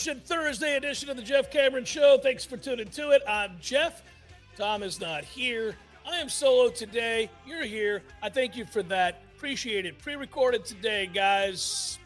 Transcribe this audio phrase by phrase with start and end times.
[0.00, 2.18] Redemption Thursday edition of the Jeff Cameron Show.
[2.22, 3.20] Thanks for tuning to it.
[3.28, 4.02] I'm Jeff.
[4.56, 5.76] Tom is not here.
[6.10, 7.28] I am solo today.
[7.46, 8.02] You're here.
[8.22, 9.22] I thank you for that.
[9.36, 9.98] Appreciate it.
[9.98, 11.98] Pre recorded today, guys.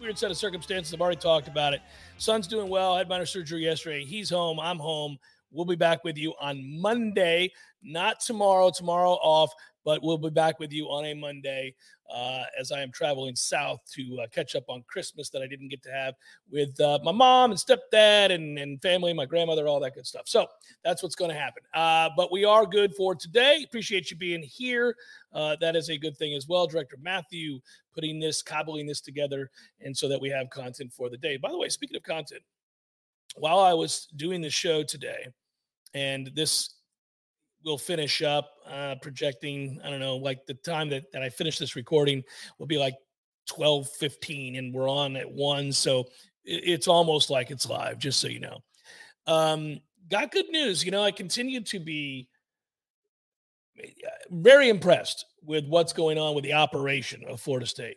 [0.00, 0.94] Weird set of circumstances.
[0.94, 1.82] I've already talked about it.
[2.16, 2.94] Son's doing well.
[2.94, 4.06] I had minor surgery yesterday.
[4.06, 4.58] He's home.
[4.58, 5.18] I'm home.
[5.50, 8.70] We'll be back with you on Monday, not tomorrow.
[8.74, 9.52] Tomorrow off,
[9.84, 11.74] but we'll be back with you on a Monday
[12.14, 15.68] uh, as I am traveling south to uh, catch up on Christmas that I didn't
[15.68, 16.14] get to have
[16.50, 20.22] with uh, my mom and stepdad and, and family, my grandmother, all that good stuff.
[20.26, 20.46] So
[20.84, 21.64] that's what's going to happen.
[21.74, 23.64] Uh, but we are good for today.
[23.66, 24.94] Appreciate you being here.
[25.32, 26.68] Uh, that is a good thing as well.
[26.68, 27.58] Director Matthew
[27.92, 31.36] putting this, cobbling this together, and so that we have content for the day.
[31.36, 32.42] By the way, speaking of content,
[33.36, 35.26] while I was doing the show today,
[35.94, 36.74] and this
[37.64, 41.58] we'll finish up uh, projecting i don't know like the time that, that i finish
[41.58, 42.22] this recording
[42.58, 42.94] will be like
[43.46, 46.00] 12 15 and we're on at 1 so
[46.44, 48.58] it, it's almost like it's live just so you know.
[49.26, 52.28] Um, got good news you know i continue to be
[53.82, 53.88] eh,
[54.30, 57.96] very impressed with what's going on with the operation of florida state.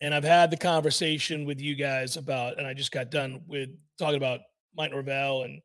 [0.00, 3.68] And i've had the conversation with you guys about and i just got done with
[3.98, 4.40] talking about
[4.76, 5.60] mike norvell and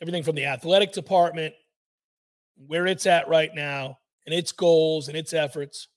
[0.00, 1.54] everything from the athletic department
[2.66, 5.88] where it's at right now and its goals and its efforts,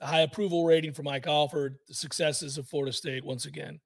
[0.00, 3.80] the high approval rating for Mike Alford, the successes of Florida State once again,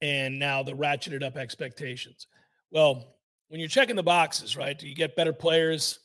[0.00, 2.26] and now the ratcheted up expectations.
[2.70, 3.16] Well,
[3.48, 4.78] when you're checking the boxes, right?
[4.78, 5.98] Do you get better players?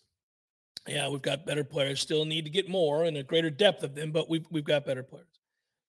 [0.88, 2.02] Yeah, we've got better players.
[2.02, 4.86] Still need to get more and a greater depth of them, but we've we've got
[4.86, 5.28] better players.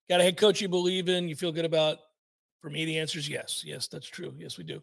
[0.09, 1.99] Got a head coach you believe in, you feel good about.
[2.61, 3.62] For me, the answer is yes.
[3.65, 4.34] Yes, that's true.
[4.39, 4.83] Yes, we do.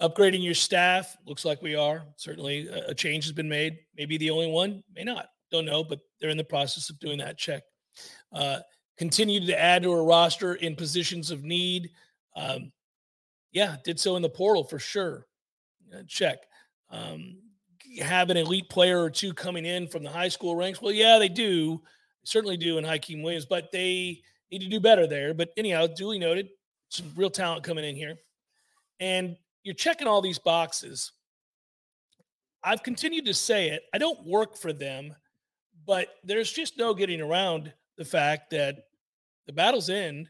[0.00, 2.04] Upgrading your staff looks like we are.
[2.16, 3.78] Certainly, a change has been made.
[3.96, 5.26] Maybe the only one, may not.
[5.52, 7.38] Don't know, but they're in the process of doing that.
[7.38, 7.62] Check.
[8.32, 8.58] Uh,
[8.98, 11.90] continue to add to a roster in positions of need.
[12.34, 12.72] Um,
[13.52, 15.26] yeah, did so in the portal for sure.
[15.94, 16.38] Uh, check.
[16.90, 17.36] Um,
[18.02, 20.82] have an elite player or two coming in from the high school ranks.
[20.82, 21.80] Well, yeah, they do.
[22.24, 25.34] Certainly do in Hykeem Williams, but they need to do better there.
[25.34, 26.48] But anyhow, duly noted,
[26.88, 28.16] some real talent coming in here.
[28.98, 31.12] And you're checking all these boxes.
[32.62, 33.82] I've continued to say it.
[33.92, 35.14] I don't work for them,
[35.86, 38.86] but there's just no getting around the fact that
[39.46, 40.28] the battle's end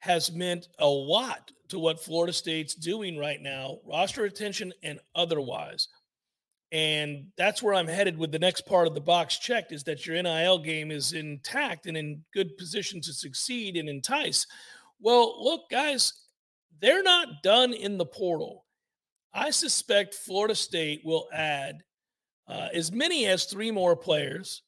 [0.00, 5.88] has meant a lot to what Florida State's doing right now, roster attention and otherwise.
[6.72, 10.06] And that's where I'm headed with the next part of the box checked is that
[10.06, 14.46] your NIL game is intact and in good position to succeed and entice.
[15.00, 16.12] Well, look, guys,
[16.80, 18.64] they're not done in the portal.
[19.32, 21.82] I suspect Florida State will add
[22.48, 24.62] uh, as many as three more players.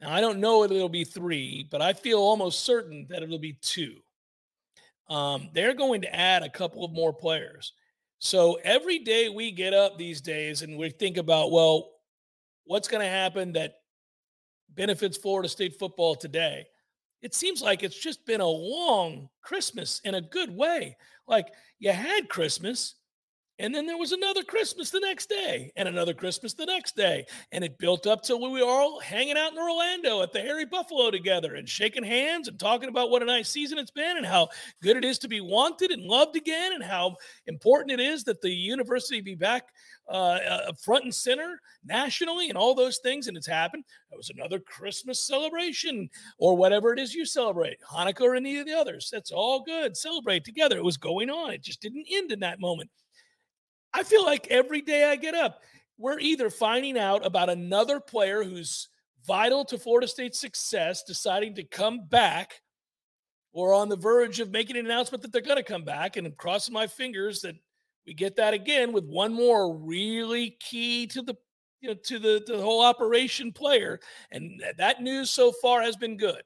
[0.00, 3.38] Now, I don't know if it'll be three, but I feel almost certain that it'll
[3.38, 3.96] be two.
[5.10, 7.72] Um, they're going to add a couple of more players.
[8.18, 11.90] So every day we get up these days and we think about, well,
[12.64, 13.74] what's going to happen that
[14.74, 16.66] benefits Florida State football today?
[17.22, 20.96] It seems like it's just been a long Christmas in a good way.
[21.26, 21.48] Like
[21.78, 22.94] you had Christmas,
[23.58, 27.26] and then there was another Christmas the next day, and another Christmas the next day.
[27.50, 30.64] And it built up till we were all hanging out in Orlando at the Harry
[30.64, 34.26] Buffalo together and shaking hands and talking about what a nice season it's been and
[34.26, 34.48] how
[34.82, 37.16] good it is to be wanted and loved again and how
[37.46, 39.64] important it is that the university be back
[40.08, 43.26] uh, uh, front and center nationally and all those things.
[43.26, 43.84] And it's happened.
[44.12, 48.66] It was another Christmas celebration or whatever it is you celebrate, Hanukkah or any of
[48.66, 49.10] the others.
[49.12, 49.96] That's all good.
[49.96, 50.78] Celebrate together.
[50.78, 51.50] It was going on.
[51.50, 52.90] It just didn't end in that moment.
[53.98, 55.60] I feel like every day I get up,
[55.98, 58.88] we're either finding out about another player who's
[59.26, 62.62] vital to Florida State's success deciding to come back
[63.52, 66.16] or on the verge of making an announcement that they're going to come back.
[66.16, 67.56] And I'm crossing my fingers that
[68.06, 71.34] we get that again with one more really key to the
[71.80, 73.98] you know to the, the whole operation player.
[74.30, 76.42] And that news so far has been good.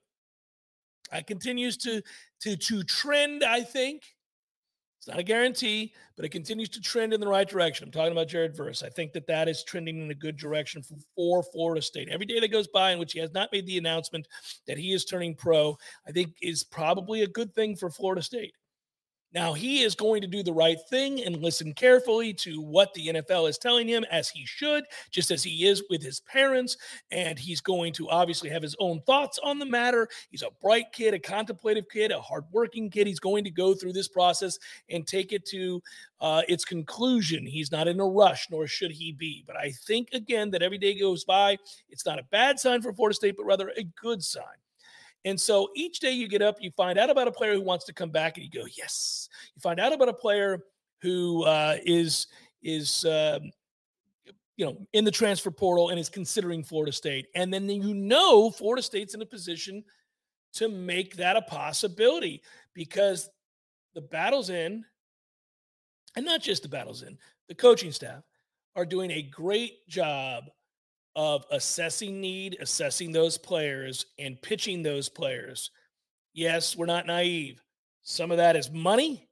[1.11, 2.01] That continues to
[2.41, 4.05] to to trend, I think.
[5.03, 7.85] It's not a guarantee, but it continues to trend in the right direction.
[7.85, 8.85] I'm talking about Jared Verse.
[8.85, 12.09] I think that that is trending in a good direction for, for Florida State.
[12.09, 14.29] Every day that goes by in which he has not made the announcement
[14.69, 15.77] that he is turning pro,
[16.07, 18.55] I think is probably a good thing for Florida State.
[19.35, 23.09] Now, he is going to do the right thing and listen carefully to what the
[23.09, 26.77] NFL is telling him, as he should, just as he is with his parents.
[27.11, 30.09] And he's going to obviously have his own thoughts on the matter.
[30.31, 33.07] He's a bright kid, a contemplative kid, a hardworking kid.
[33.07, 34.59] He's going to go through this process
[34.91, 35.83] and take it to
[36.21, 37.47] uh, its conclusion.
[37.47, 39.45] He's not in a rush, nor should he be.
[39.47, 41.57] But I think, again, that every day goes by,
[41.89, 44.45] it's not a bad sign for Florida State, but rather a good sign.
[45.25, 47.85] And so each day you get up, you find out about a player who wants
[47.87, 49.29] to come back, and you go, yes.
[49.55, 50.65] You find out about a player
[51.01, 52.27] who uh, is
[52.63, 53.51] is um,
[54.57, 58.51] you know in the transfer portal and is considering Florida State, and then you know
[58.51, 59.85] Florida State's in a position
[60.55, 62.43] to make that a possibility
[62.75, 63.31] because
[63.95, 64.85] the Battle's End,
[66.17, 68.23] and not just the Battle's End, the coaching staff
[68.75, 70.45] are doing a great job
[71.15, 75.71] of assessing need, assessing those players, and pitching those players.
[76.33, 77.63] Yes, we're not naive.
[78.03, 79.29] Some of that is money,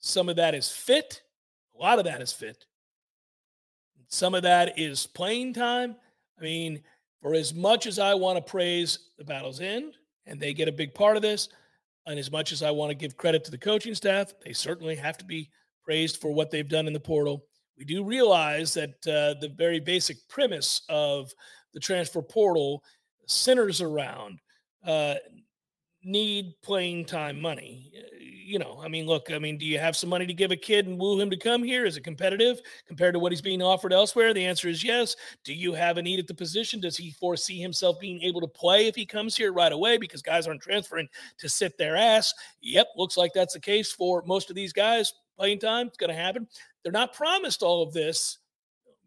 [0.00, 1.22] some of that is fit,
[1.74, 2.64] a lot of that is fit.
[4.08, 5.96] Some of that is playing time.
[6.38, 6.82] I mean,
[7.20, 9.94] for as much as I want to praise the Battle's End,
[10.26, 11.48] and they get a big part of this,
[12.06, 14.94] and as much as I want to give credit to the coaching staff, they certainly
[14.96, 15.50] have to be
[15.82, 17.46] praised for what they've done in the portal
[17.78, 21.32] we do realize that uh, the very basic premise of
[21.72, 22.82] the transfer portal
[23.26, 24.38] centers around
[24.86, 25.14] uh,
[26.04, 27.90] need playing time money.
[28.20, 30.56] You know, I mean, look, I mean, do you have some money to give a
[30.56, 31.86] kid and woo him to come here?
[31.86, 34.34] Is it competitive compared to what he's being offered elsewhere?
[34.34, 35.16] The answer is yes.
[35.44, 36.78] Do you have a need at the position?
[36.78, 40.20] Does he foresee himself being able to play if he comes here right away because
[40.20, 42.34] guys aren't transferring to sit their ass?
[42.60, 45.14] Yep, looks like that's the case for most of these guys.
[45.36, 46.46] Playing time, it's going to happen.
[46.84, 48.38] They're not promised all of this,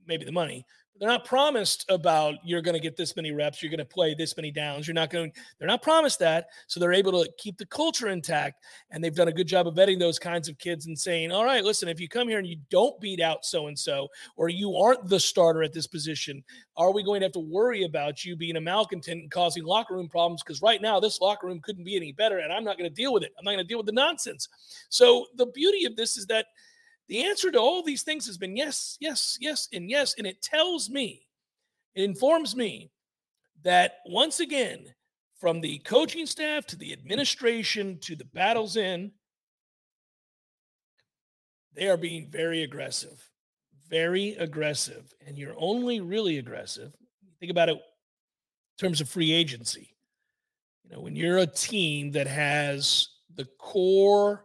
[0.05, 0.65] maybe the money.
[0.99, 4.15] They're not promised about you're going to get this many reps, you're going to play
[4.15, 4.87] this many downs.
[4.87, 5.31] You're not going.
[5.59, 9.27] They're not promised that, so they're able to keep the culture intact, and they've done
[9.27, 11.99] a good job of vetting those kinds of kids and saying, "All right, listen, if
[11.99, 14.07] you come here and you don't beat out so and so,
[14.37, 16.43] or you aren't the starter at this position,
[16.77, 19.93] are we going to have to worry about you being a malcontent and causing locker
[19.93, 20.41] room problems?
[20.41, 22.95] Because right now, this locker room couldn't be any better, and I'm not going to
[22.95, 23.33] deal with it.
[23.37, 24.49] I'm not going to deal with the nonsense.
[24.89, 26.47] So the beauty of this is that
[27.07, 30.15] the answer to all these things has been yes, yes, yes, and yes.
[30.17, 31.25] And it tells me,
[31.95, 32.91] it informs me
[33.63, 34.93] that once again,
[35.39, 39.11] from the coaching staff to the administration to the Battle's End,
[41.75, 43.29] they are being very aggressive,
[43.87, 45.13] very aggressive.
[45.25, 46.91] And you're only really aggressive.
[47.39, 47.79] Think about it in
[48.79, 49.95] terms of free agency.
[50.83, 54.43] You know, when you're a team that has the core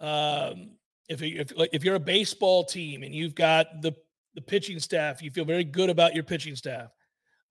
[0.00, 0.77] um,
[1.08, 3.94] if if if you're a baseball team and you've got the
[4.34, 6.90] the pitching staff, you feel very good about your pitching staff.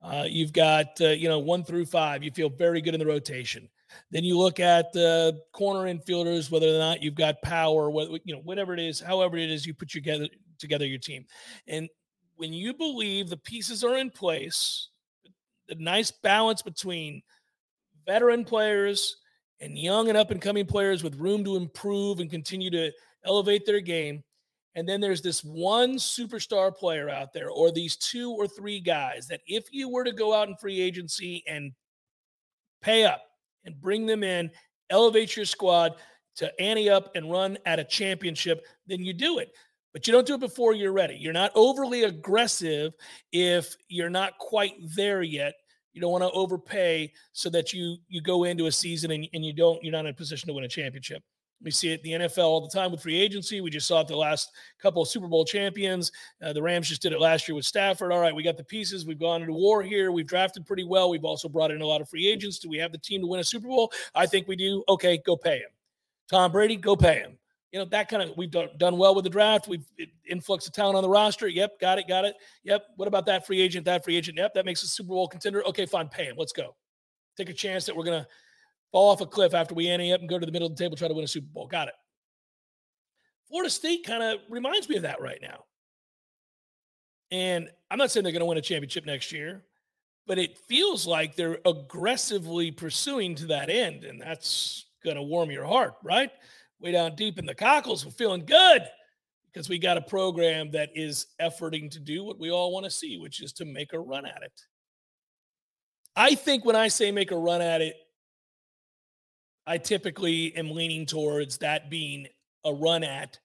[0.02, 3.06] Uh, you've got uh, you know one through five, you feel very good in the
[3.06, 3.68] rotation.
[4.12, 8.36] Then you look at the corner infielders, whether or not you've got power, whether you
[8.36, 10.28] know whatever it is, however it is, you put together
[10.60, 11.26] together your team.
[11.68, 11.90] And
[12.36, 14.90] when you believe the pieces are in place,
[15.68, 17.24] the nice balance between
[18.06, 19.18] veteran players
[19.60, 22.92] and young and up and coming players with room to improve and continue to
[23.26, 24.24] elevate their game.
[24.76, 29.28] And then there's this one superstar player out there, or these two or three guys
[29.28, 31.72] that if you were to go out in free agency and
[32.82, 33.24] pay up
[33.66, 34.52] and bring them in,
[34.90, 35.94] elevate your squad
[36.36, 39.52] to ante up and run at a championship, then you do it.
[39.94, 41.16] But you don't do it before you're ready.
[41.16, 42.94] You're not overly aggressive
[43.32, 45.56] if you're not quite there yet.
[45.94, 49.44] You don't want to overpay so that you you go into a season and, and
[49.44, 51.24] you don't you're not in a position to win a championship.
[51.64, 53.62] We see it in the NFL all the time with free agency.
[53.62, 56.12] We just saw it the last couple of Super Bowl champions.
[56.42, 58.12] Uh, the Rams just did it last year with Stafford.
[58.12, 59.06] All right, we got the pieces.
[59.06, 60.12] We've gone into war here.
[60.12, 61.10] We've drafted pretty well.
[61.10, 62.60] We've also brought in a lot of free agents.
[62.60, 63.92] Do we have the team to win a Super Bowl?
[64.14, 64.84] I think we do.
[64.88, 65.70] Okay, go pay him.
[66.30, 67.38] Tom Brady, go pay him.
[67.72, 69.68] You know, that kind of, we've done, done well with the draft.
[69.68, 69.86] We've
[70.26, 71.48] influx of talent on the roster.
[71.48, 72.36] Yep, got it, got it.
[72.64, 72.86] Yep.
[72.96, 74.38] What about that free agent, that free agent?
[74.38, 75.66] Yep, that makes a Super Bowl contender.
[75.68, 76.36] Okay, fine, pay him.
[76.38, 76.76] Let's go.
[77.36, 78.28] Take a chance that we're going to
[78.92, 80.84] fall off a cliff after we ante up and go to the middle of the
[80.84, 81.68] table, try to win a Super Bowl.
[81.68, 81.94] Got it.
[83.48, 85.64] Florida State kind of reminds me of that right now.
[87.32, 89.64] And I'm not saying they're going to win a championship next year,
[90.26, 94.04] but it feels like they're aggressively pursuing to that end.
[94.04, 96.30] And that's going to warm your heart, right?
[96.80, 98.84] Way down deep in the cockles, we're feeling good
[99.52, 102.92] because we got a program that is efforting to do what we all want to
[102.92, 104.62] see, which is to make a run at it.
[106.16, 107.96] I think when I say make a run at it,
[109.68, 112.28] I typically am leaning towards that being
[112.64, 113.38] a run at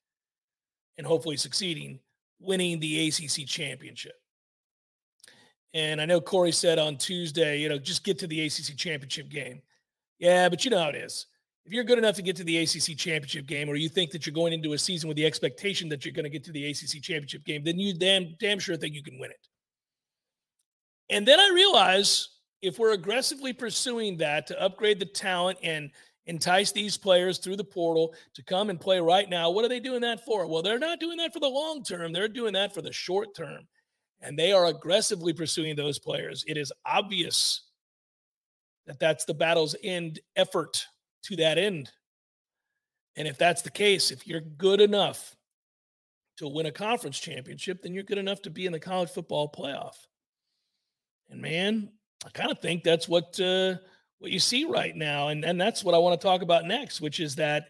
[0.96, 1.98] and hopefully succeeding
[2.40, 4.14] winning the ACC championship.
[5.74, 9.28] And I know Corey said on Tuesday, you know, just get to the ACC championship
[9.30, 9.62] game.
[10.18, 11.26] Yeah, but you know how it is.
[11.64, 14.26] If you're good enough to get to the ACC championship game, or you think that
[14.26, 16.68] you're going into a season with the expectation that you're going to get to the
[16.68, 19.48] ACC championship game, then you damn damn sure think you can win it.
[21.08, 22.28] And then I realize
[22.62, 25.90] if we're aggressively pursuing that to upgrade the talent and
[26.26, 29.80] entice these players through the portal to come and play right now, what are they
[29.80, 30.46] doing that for?
[30.46, 32.12] Well, they're not doing that for the long term.
[32.12, 33.66] They're doing that for the short term.
[34.20, 36.44] And they are aggressively pursuing those players.
[36.46, 37.62] It is obvious
[38.86, 40.86] that that's the battle's end effort
[41.24, 41.90] to that end.
[43.16, 45.36] And if that's the case, if you're good enough
[46.38, 49.50] to win a conference championship, then you're good enough to be in the college football
[49.50, 49.96] playoff.
[51.28, 51.90] And man,
[52.24, 53.74] I kind of think that's what uh,
[54.22, 57.00] what you see right now, and and that's what I want to talk about next,
[57.00, 57.66] which is that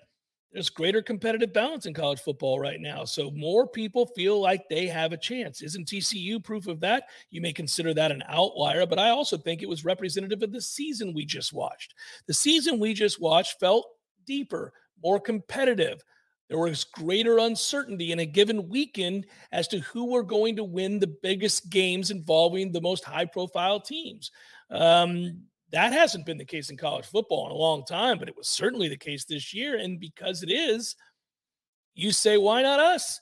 [0.53, 3.07] there's greater competitive balance in college football right now.
[3.07, 5.63] So more people feel like they have a chance.
[5.63, 7.05] Isn't TCU proof of that?
[7.31, 10.61] You may consider that an outlier, but I also think it was representative of the
[10.61, 11.95] season we just watched.
[12.27, 13.87] The season we just watched felt
[14.27, 16.05] deeper, more competitive.
[16.51, 20.99] There was greater uncertainty in a given weekend as to who were going to win
[20.99, 24.31] the biggest games involving the most high profile teams.
[24.71, 28.37] Um, that hasn't been the case in college football in a long time, but it
[28.37, 29.77] was certainly the case this year.
[29.79, 30.97] And because it is,
[31.95, 33.21] you say, why not us?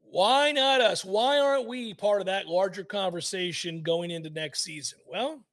[0.00, 1.04] Why not us?
[1.04, 5.00] Why aren't we part of that larger conversation going into next season?
[5.10, 5.44] Well,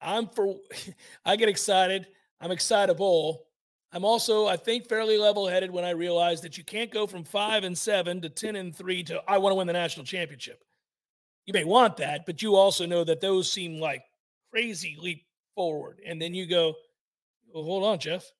[0.00, 0.56] I'm for,
[1.26, 2.06] I get excited.
[2.40, 3.44] I'm excitable.
[3.92, 7.24] I'm also, I think, fairly level headed when I realize that you can't go from
[7.24, 10.62] five and seven to 10 and three to I want to win the national championship
[11.48, 14.02] you may want that, but you also know that those seem like
[14.52, 15.24] crazy leap
[15.54, 15.98] forward.
[16.04, 16.74] And then you go,
[17.54, 18.30] well, hold on, Jeff.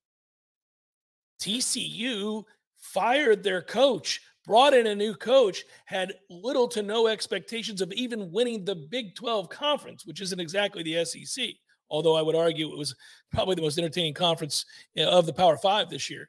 [1.41, 2.45] TCU
[2.77, 8.31] fired their coach, brought in a new coach, had little to no expectations of even
[8.31, 11.49] winning the Big 12 conference, which isn't exactly the SEC.
[11.89, 12.95] Although I would argue it was
[13.33, 14.67] probably the most entertaining conference
[14.99, 16.29] eh, of the Power Five this year.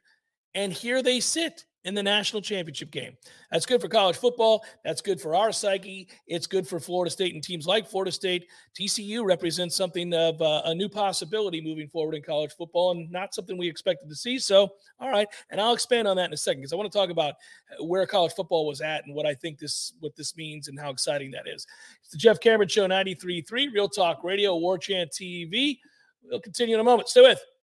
[0.54, 3.16] And here they sit in the national championship game.
[3.50, 4.64] That's good for college football.
[4.84, 6.08] That's good for our psyche.
[6.26, 8.46] It's good for Florida State and teams like Florida State.
[8.78, 13.34] TCU represents something of uh, a new possibility moving forward in college football and not
[13.34, 14.38] something we expected to see.
[14.38, 14.68] So,
[14.98, 17.10] all right, and I'll expand on that in a second because I want to talk
[17.10, 17.34] about
[17.78, 20.78] uh, where college football was at and what I think this what this means and
[20.78, 21.66] how exciting that is.
[22.02, 25.78] It's the Jeff Cameron Show 93.3 Real Talk Radio, War Chant TV.
[26.22, 27.08] We'll continue in a moment.
[27.08, 27.40] Stay with.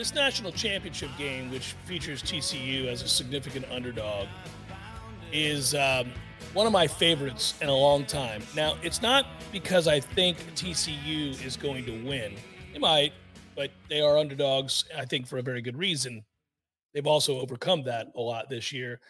[0.00, 4.28] this national championship game, which features TCU as a significant underdog,
[5.30, 6.10] is um,
[6.54, 8.42] one of my favorites in a long time.
[8.56, 12.34] Now, it's not because I think TCU is going to win.
[12.72, 13.12] They might,
[13.54, 16.24] but they are underdogs, I think, for a very good reason.
[16.94, 19.00] They've also overcome that a lot this year.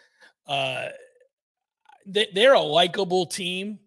[0.49, 0.89] Uh,
[2.05, 3.79] they, they're a likable team.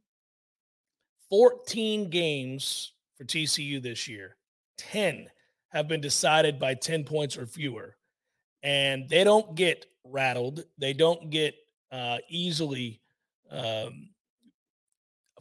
[1.30, 4.38] 14 games for TCU this year,
[4.78, 5.28] 10
[5.74, 7.98] have been decided by 10 points or fewer.
[8.62, 11.56] And they don't get rattled, they don't get
[11.92, 13.02] uh, easily
[13.52, 14.10] um,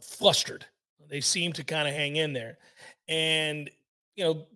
[0.01, 0.65] flustered.
[1.09, 2.57] They seem to kind of hang in there.
[3.07, 3.69] And,
[4.15, 4.47] you know,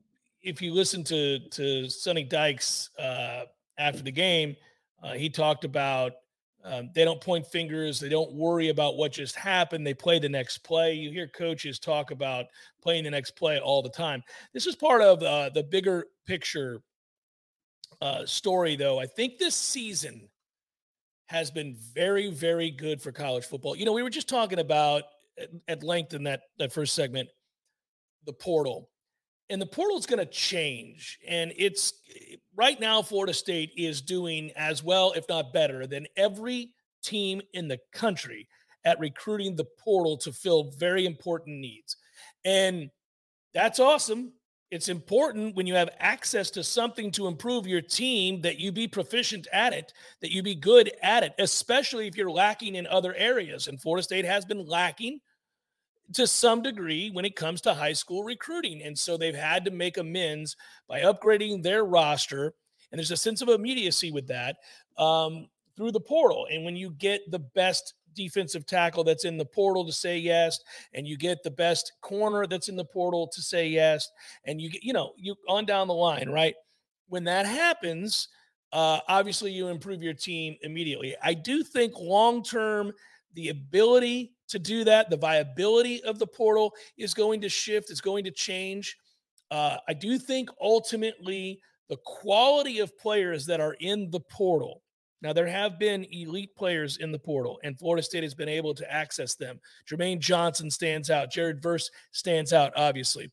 [0.41, 3.45] if you listen to to Sonny Dykes uh,
[3.77, 4.55] after the game,
[5.03, 6.13] Uh, he talked about
[6.63, 7.99] um, they don't point fingers.
[7.99, 9.85] They don't worry about what just happened.
[9.85, 10.93] They play the next play.
[10.93, 12.47] You hear coaches talk about
[12.81, 14.23] playing the next play all the time.
[14.53, 16.81] This is part of uh, the bigger picture
[18.01, 18.99] uh, story, though.
[18.99, 20.27] I think this season
[21.27, 23.75] has been very, very good for college football.
[23.75, 25.03] You know, we were just talking about
[25.39, 27.29] at, at length in that that first segment
[28.25, 28.89] the portal
[29.49, 31.93] and the portal is going to change and it's
[32.55, 36.71] right now florida state is doing as well if not better than every
[37.03, 38.47] team in the country
[38.87, 41.97] at recruiting the portal to fill very important needs.
[42.45, 42.89] And
[43.53, 44.31] that's awesome.
[44.71, 48.87] It's important when you have access to something to improve your team that you be
[48.87, 53.15] proficient at it that you be good at it especially if you're lacking in other
[53.15, 55.21] areas and florida state has been lacking
[56.13, 58.81] to some degree when it comes to high school recruiting.
[58.83, 60.55] And so they've had to make amends
[60.87, 62.53] by upgrading their roster.
[62.91, 64.57] And there's a sense of immediacy with that
[64.97, 66.47] um, through the portal.
[66.49, 70.59] And when you get the best defensive tackle that's in the portal to say yes,
[70.93, 74.09] and you get the best corner that's in the portal to say yes,
[74.45, 76.55] and you get, you know, you on down the line, right?
[77.09, 78.29] When that happens,
[78.73, 81.15] uh, obviously you improve your team immediately.
[81.21, 82.91] I do think long term,
[83.33, 85.09] the ability to do that.
[85.09, 88.97] The viability of the portal is going to shift, it's going to change.
[89.51, 94.81] Uh, I do think ultimately the quality of players that are in the portal.
[95.21, 98.75] Now, there have been elite players in the portal, and Florida State has been able
[98.75, 99.59] to access them.
[99.89, 101.31] Jermaine Johnson stands out.
[101.31, 103.31] Jared Verse stands out, obviously.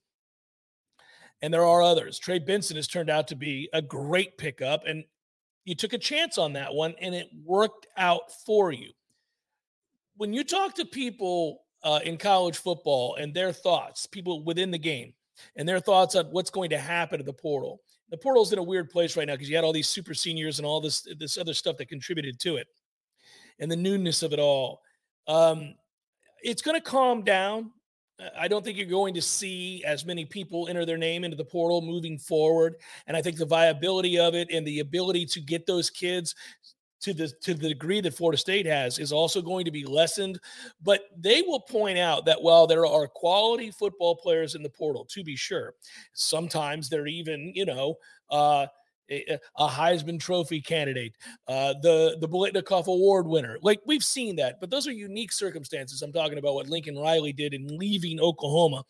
[1.42, 2.18] And there are others.
[2.18, 5.04] Trey Benson has turned out to be a great pickup, and
[5.66, 8.92] you took a chance on that one, and it worked out for you
[10.16, 14.78] when you talk to people uh, in college football and their thoughts, people within the
[14.78, 15.12] game,
[15.56, 17.80] and their thoughts on what's going to happen to the portal.
[18.11, 20.59] The portal's in a weird place right now because you had all these super seniors
[20.59, 22.69] and all this this other stuff that contributed to it,
[23.58, 24.80] and the newness of it all.
[25.26, 25.75] Um,
[26.43, 27.73] it's going to calm down.
[28.39, 31.45] I don't think you're going to see as many people enter their name into the
[31.45, 32.76] portal moving forward.
[33.08, 36.34] And I think the viability of it and the ability to get those kids
[37.04, 40.40] to the to the degree that Florida State has is also going to be lessened.
[40.82, 45.06] But they will point out that while there are quality football players in the portal,
[45.10, 45.75] to be sure,
[46.14, 47.97] sometimes they're even you know.
[48.30, 48.67] Uh,
[49.10, 51.12] a, Heisman Trophy candidate,
[51.47, 53.58] uh, the the Biletnikoff Award winner.
[53.60, 56.00] Like we've seen that, but those are unique circumstances.
[56.00, 58.82] I'm talking about what Lincoln Riley did in leaving Oklahoma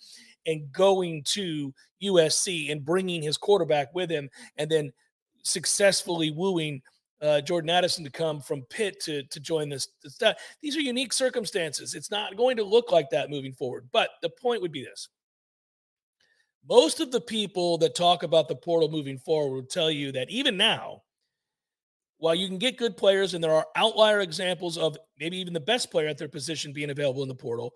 [0.46, 4.92] and going to USC and bringing his quarterback with him, and then
[5.42, 6.80] successfully wooing
[7.24, 10.20] uh, Jordan Addison to come from Pitt to to join this, this.
[10.60, 11.94] These are unique circumstances.
[11.94, 13.88] It's not going to look like that moving forward.
[13.92, 15.08] But the point would be this:
[16.68, 20.30] most of the people that talk about the portal moving forward will tell you that
[20.30, 21.02] even now,
[22.18, 25.60] while you can get good players, and there are outlier examples of maybe even the
[25.60, 27.74] best player at their position being available in the portal,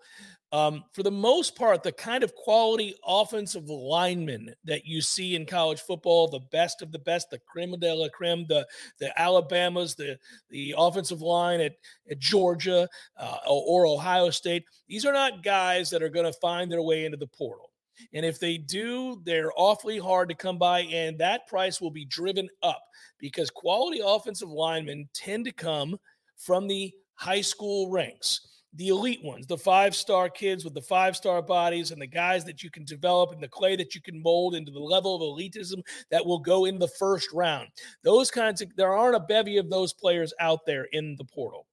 [0.51, 5.45] um, for the most part, the kind of quality offensive linemen that you see in
[5.45, 8.67] college football, the best of the best, the creme de la creme, the
[8.99, 10.17] the Alabamas, the
[10.49, 11.73] the offensive line at,
[12.09, 16.71] at Georgia uh, or Ohio State, these are not guys that are going to find
[16.71, 17.68] their way into the portal.
[18.13, 22.05] And if they do, they're awfully hard to come by, and that price will be
[22.05, 22.81] driven up
[23.19, 25.97] because quality offensive linemen tend to come
[26.37, 28.41] from the high school ranks.
[28.75, 32.45] The elite ones, the five star kids with the five star bodies, and the guys
[32.45, 35.21] that you can develop and the clay that you can mold into the level of
[35.21, 35.81] elitism
[36.11, 37.67] that will go in the first round.
[38.03, 41.65] Those kinds of, there aren't a bevy of those players out there in the portal.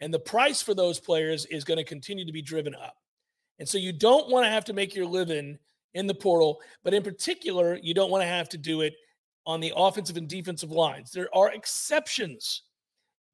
[0.00, 2.96] And the price for those players is going to continue to be driven up.
[3.58, 5.58] And so you don't want to have to make your living
[5.94, 8.94] in the portal, but in particular, you don't want to have to do it
[9.46, 11.10] on the offensive and defensive lines.
[11.10, 12.62] There are exceptions.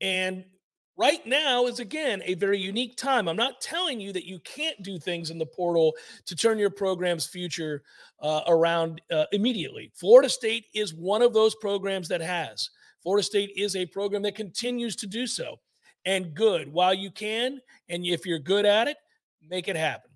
[0.01, 0.45] And
[0.97, 3.29] right now is again a very unique time.
[3.29, 5.95] I'm not telling you that you can't do things in the portal
[6.27, 7.83] to turn your program's future
[8.21, 9.93] uh, around uh, immediately.
[9.95, 12.71] Florida State is one of those programs that has.
[13.03, 15.61] Florida State is a program that continues to do so
[16.05, 17.61] and good while you can.
[17.89, 18.97] And if you're good at it,
[19.49, 20.08] make it happen.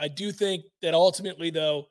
[0.00, 1.86] I do think that ultimately, though,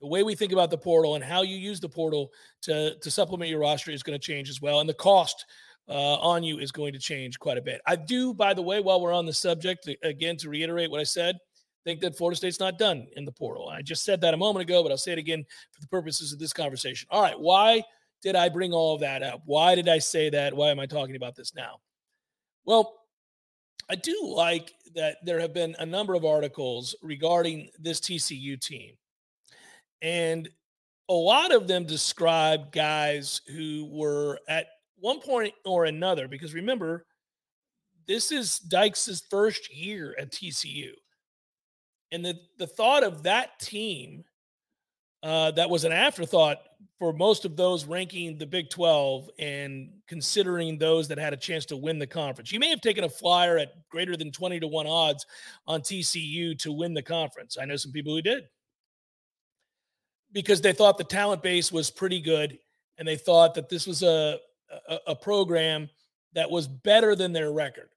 [0.00, 2.30] the way we think about the portal and how you use the portal
[2.62, 4.80] to, to supplement your roster is going to change as well.
[4.80, 5.44] And the cost
[5.88, 7.80] uh, on you is going to change quite a bit.
[7.86, 11.04] I do, by the way, while we're on the subject, again, to reiterate what I
[11.04, 11.36] said,
[11.84, 13.68] think that Florida State's not done in the portal.
[13.68, 16.32] I just said that a moment ago, but I'll say it again for the purposes
[16.32, 17.08] of this conversation.
[17.10, 17.38] All right.
[17.38, 17.82] Why
[18.22, 19.42] did I bring all of that up?
[19.46, 20.54] Why did I say that?
[20.54, 21.80] Why am I talking about this now?
[22.64, 22.99] Well,
[23.90, 28.94] I do like that there have been a number of articles regarding this TCU team.
[30.00, 30.48] And
[31.08, 37.04] a lot of them describe guys who were at one point or another, because remember,
[38.06, 40.90] this is Dykes' first year at TCU.
[42.12, 44.22] And the, the thought of that team
[45.24, 46.58] uh, that was an afterthought
[46.98, 51.64] for most of those ranking the Big 12 and considering those that had a chance
[51.66, 52.52] to win the conference.
[52.52, 55.24] You may have taken a flyer at greater than 20 to 1 odds
[55.66, 57.56] on TCU to win the conference.
[57.58, 58.44] I know some people who did
[60.32, 62.58] because they thought the talent base was pretty good
[62.98, 64.38] and they thought that this was a,
[64.88, 65.88] a, a program
[66.34, 67.88] that was better than their record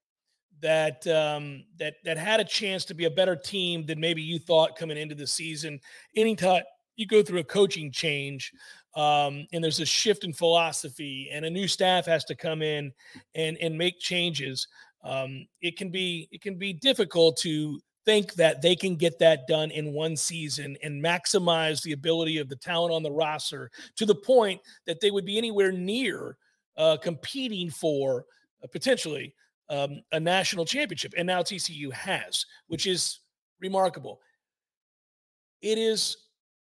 [0.60, 4.38] that um, that that had a chance to be a better team than maybe you
[4.38, 5.78] thought coming into the season.
[6.16, 6.62] Anytime
[6.96, 8.52] you go through a coaching change
[8.94, 12.92] um, and there's a shift in philosophy and a new staff has to come in
[13.34, 14.68] and and make changes,
[15.02, 19.46] um, it can be it can be difficult to think that they can get that
[19.46, 24.04] done in one season and maximize the ability of the talent on the roster to
[24.04, 26.36] the point that they would be anywhere near
[26.76, 28.26] uh, competing for
[28.62, 29.34] uh, potentially
[29.70, 31.14] um, a national championship.
[31.16, 33.20] And now TCU has, which is
[33.60, 34.20] remarkable.
[35.62, 36.16] It is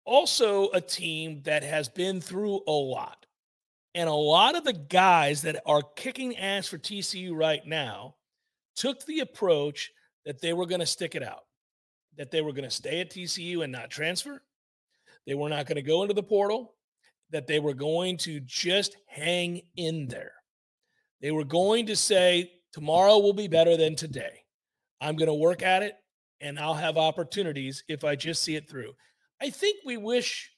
[0.08, 3.26] also a team that has been through a lot.
[3.94, 8.14] And a lot of the guys that are kicking ass for TCU right now
[8.74, 9.92] took the approach
[10.24, 11.44] that they were going to stick it out,
[12.16, 14.42] that they were going to stay at TCU and not transfer.
[15.26, 16.74] They were not going to go into the portal,
[17.30, 20.32] that they were going to just hang in there.
[21.20, 24.44] They were going to say, Tomorrow will be better than today.
[25.00, 25.94] I'm going to work at it
[26.40, 28.92] and I'll have opportunities if I just see it through.
[29.40, 30.50] I think we wish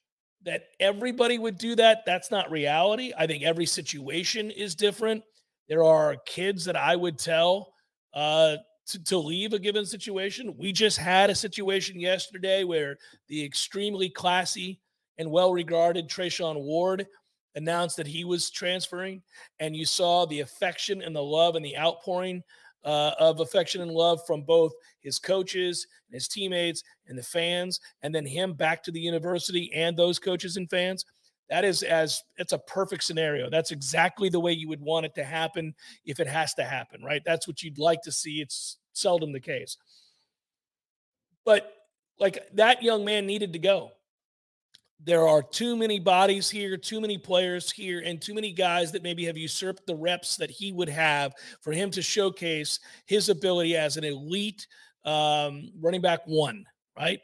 [0.43, 2.03] that everybody would do that.
[2.07, 3.13] That's not reality.
[3.17, 5.23] I think every situation is different.
[5.69, 7.75] There are kids that I would tell
[8.15, 8.57] uh,
[8.89, 10.55] to, to leave a given situation.
[10.59, 12.97] We just had a situation yesterday where
[13.29, 14.81] the extremely classy
[15.19, 17.07] and well regarded Treshaun Ward
[17.55, 19.23] announced that he was transferring,
[19.59, 22.43] and you saw the affection and the love and the outpouring
[22.85, 27.81] uh, of affection and love from both his coaches and his teammates and the fans,
[28.03, 31.05] and then him back to the university and those coaches and fans.
[31.49, 33.51] That is as it's a perfect scenario.
[33.51, 37.03] That's exactly the way you would want it to happen if it has to happen,
[37.03, 37.23] right?
[37.25, 38.41] That's what you'd like to see.
[38.41, 39.77] It's seldom the case.
[41.45, 41.73] But
[42.21, 43.91] like that young man needed to go
[45.05, 49.03] there are too many bodies here, too many players here, and too many guys that
[49.03, 53.77] maybe have usurped the reps that he would have for him to showcase his ability
[53.77, 54.67] as an elite
[55.05, 56.67] um, running back one,
[56.99, 57.21] right?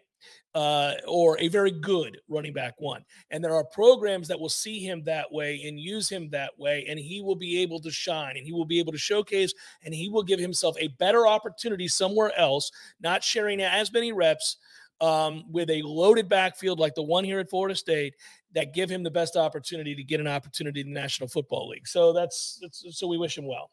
[0.55, 3.05] Uh, or a very good running back one.
[3.31, 6.87] And there are programs that will see him that way and use him that way,
[6.89, 9.53] and he will be able to shine and he will be able to showcase
[9.85, 14.57] and he will give himself a better opportunity somewhere else, not sharing as many reps
[15.01, 18.15] um, with a loaded backfield like the one here at Florida State
[18.55, 21.87] that give him the best opportunity to get an opportunity in the National Football League.
[21.87, 23.71] So that's, that's so we wish him well.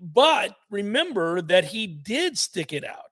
[0.00, 3.10] But remember that he did stick it out.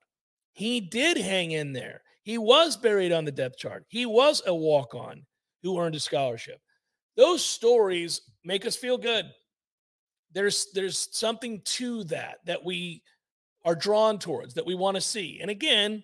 [0.53, 2.03] He did hang in there.
[2.23, 3.85] He was buried on the depth chart.
[3.89, 5.25] He was a walk on
[5.63, 6.61] who earned a scholarship.
[7.17, 9.27] Those stories make us feel good.
[10.33, 13.03] There's there's something to that that we
[13.65, 15.39] are drawn towards that we want to see.
[15.41, 16.03] And again,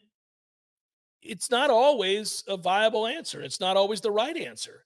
[1.22, 3.40] it's not always a viable answer.
[3.40, 4.84] It's not always the right answer.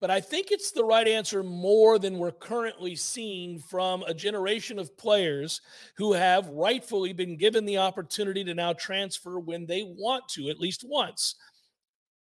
[0.00, 4.80] But I think it's the right answer more than we're currently seeing from a generation
[4.80, 5.60] of players
[5.96, 10.58] who have rightfully been given the opportunity to now transfer when they want to, at
[10.58, 11.36] least once.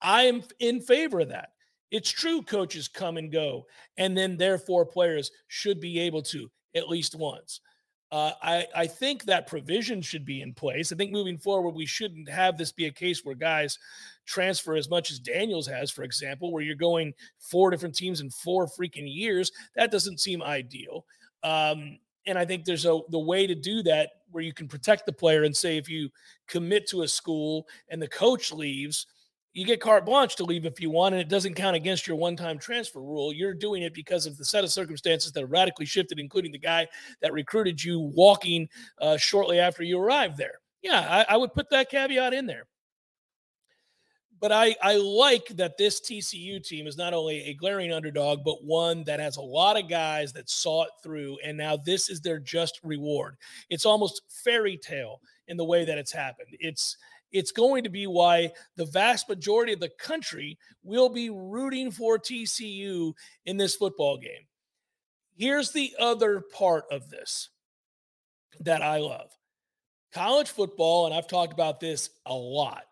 [0.01, 1.51] I am in favor of that.
[1.89, 3.65] It's true, coaches come and go,
[3.97, 7.61] and then therefore players should be able to at least once.
[8.11, 10.91] Uh, I, I think that provision should be in place.
[10.91, 13.77] I think moving forward, we shouldn't have this be a case where guys
[14.25, 18.31] transfer as much as Daniels has, for example, where you're going four different teams in
[18.31, 19.51] four freaking years.
[19.75, 21.05] That doesn't seem ideal.
[21.43, 25.05] Um, and I think there's a the way to do that where you can protect
[25.05, 26.09] the player and say if you
[26.47, 29.05] commit to a school and the coach leaves–
[29.59, 32.15] you get carte blanche to leave if you want, and it doesn't count against your
[32.15, 33.33] one time transfer rule.
[33.33, 36.87] You're doing it because of the set of circumstances that radically shifted, including the guy
[37.21, 38.69] that recruited you walking
[39.01, 40.59] uh, shortly after you arrived there.
[40.81, 42.67] Yeah, I, I would put that caveat in there.
[44.39, 48.63] But I, I like that this TCU team is not only a glaring underdog, but
[48.63, 51.37] one that has a lot of guys that saw it through.
[51.43, 53.35] And now this is their just reward.
[53.69, 55.19] It's almost fairy tale
[55.49, 56.55] in the way that it's happened.
[56.61, 56.95] It's
[57.31, 62.17] it's going to be why the vast majority of the country will be rooting for
[62.17, 63.13] TCU
[63.45, 64.47] in this football game.
[65.35, 67.49] Here's the other part of this
[68.61, 69.31] that I love
[70.13, 72.83] college football, and I've talked about this a lot,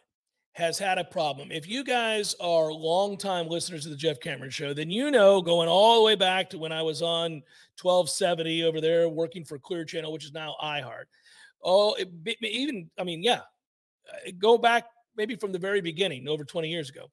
[0.54, 1.52] has had a problem.
[1.52, 5.68] If you guys are longtime listeners of the Jeff Cameron Show, then you know going
[5.68, 7.42] all the way back to when I was on
[7.82, 11.06] 1270 over there working for Clear Channel, which is now iHeart.
[11.64, 12.10] Oh, it,
[12.42, 13.42] even I mean, yeah,
[14.40, 17.08] go back maybe from the very beginning, over 20 years ago.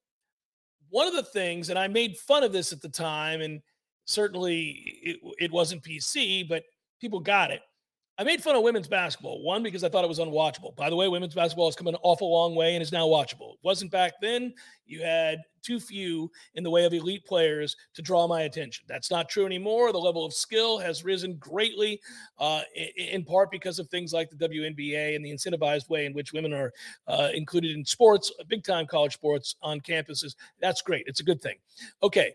[0.90, 3.60] One of the things, and I made fun of this at the time, and
[4.04, 6.64] certainly it, it wasn't PC, but
[7.00, 7.62] people got it
[8.16, 9.42] I made fun of women's basketball.
[9.42, 10.76] One, because I thought it was unwatchable.
[10.76, 13.54] By the way, women's basketball has come an awful long way and is now watchable.
[13.54, 14.54] It wasn't back then.
[14.86, 18.84] You had too few in the way of elite players to draw my attention.
[18.86, 19.90] That's not true anymore.
[19.90, 22.00] The level of skill has risen greatly,
[22.38, 22.62] uh,
[22.96, 26.52] in, part because of things like the WNBA and the incentivized way in which women
[26.52, 26.72] are
[27.08, 30.36] uh, included in sports, big time college sports on campuses.
[30.60, 31.04] That's great.
[31.08, 31.56] It's a good thing.
[32.02, 32.34] Okay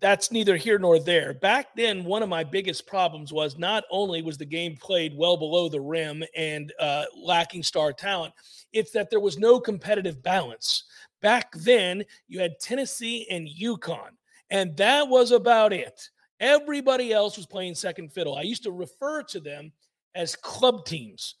[0.00, 1.34] that's neither here nor there.
[1.34, 5.36] Back then, one of my biggest problems was not only was the game played well
[5.36, 8.32] below the rim and uh, lacking star talent,
[8.72, 10.84] it's that there was no competitive balance.
[11.20, 14.10] Back then, you had Tennessee and UConn,
[14.50, 16.08] and that was about it.
[16.40, 18.36] Everybody else was playing second fiddle.
[18.36, 19.72] I used to refer to them
[20.14, 21.36] as club teams.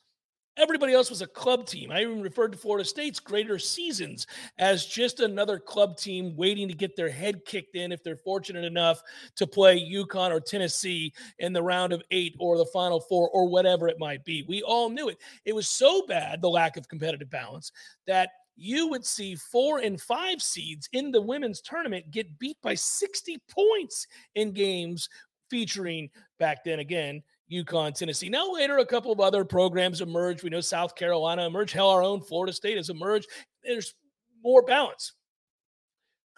[0.60, 1.90] Everybody else was a club team.
[1.90, 4.26] I even referred to Florida State's greater seasons
[4.58, 8.66] as just another club team waiting to get their head kicked in if they're fortunate
[8.66, 9.02] enough
[9.36, 13.48] to play UConn or Tennessee in the round of eight or the final four or
[13.48, 14.44] whatever it might be.
[14.46, 15.16] We all knew it.
[15.46, 17.72] It was so bad, the lack of competitive balance,
[18.06, 22.74] that you would see four and five seeds in the women's tournament get beat by
[22.74, 25.08] 60 points in games
[25.48, 28.28] featuring back then again UConn, Tennessee.
[28.28, 30.42] Now, later, a couple of other programs emerge.
[30.42, 31.72] We know South Carolina emerged.
[31.72, 33.28] Hell, our own Florida State has emerged.
[33.64, 33.94] There's
[34.42, 35.12] more balance.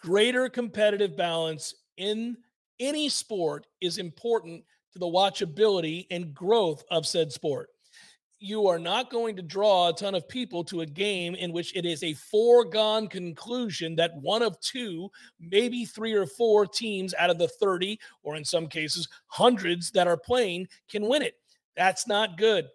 [0.00, 2.36] Greater competitive balance in
[2.80, 7.68] any sport is important to the watchability and growth of said sport
[8.42, 11.76] you are not going to draw a ton of people to a game in which
[11.76, 17.30] it is a foregone conclusion that one of two, maybe three or four teams out
[17.30, 21.34] of the 30, or in some cases, hundreds that are playing can win it.
[21.76, 22.66] That's not good.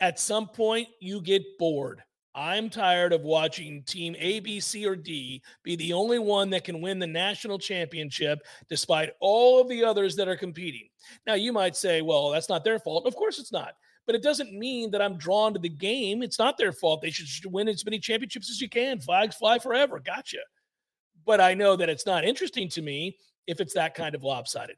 [0.00, 2.02] At some point, you get bored.
[2.34, 6.64] I'm tired of watching team A, B, C, or D be the only one that
[6.64, 10.88] can win the national championship despite all of the others that are competing.
[11.24, 13.06] Now, you might say, well, that's not their fault.
[13.06, 13.74] Of course, it's not
[14.06, 16.22] but it doesn't mean that I'm drawn to the game.
[16.22, 17.02] It's not their fault.
[17.02, 19.00] They should win as many championships as you can.
[19.00, 19.98] Flags fly forever.
[19.98, 20.38] Gotcha.
[21.24, 24.76] But I know that it's not interesting to me if it's that kind of lopsided.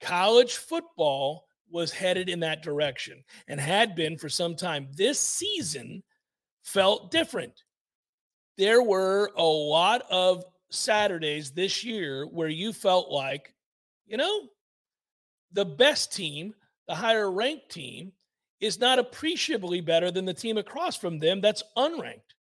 [0.00, 4.88] College football was headed in that direction and had been for some time.
[4.94, 6.02] This season
[6.62, 7.52] felt different.
[8.58, 13.54] There were a lot of Saturdays this year where you felt like,
[14.06, 14.48] you know,
[15.52, 16.54] the best team,
[16.88, 18.12] the higher ranked team,
[18.60, 22.34] is not appreciably better than the team across from them that's unranked.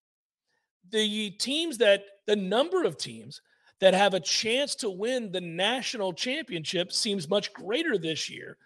[0.91, 3.41] The teams that, the number of teams
[3.81, 8.57] that have a chance to win the national championship seems much greater this year.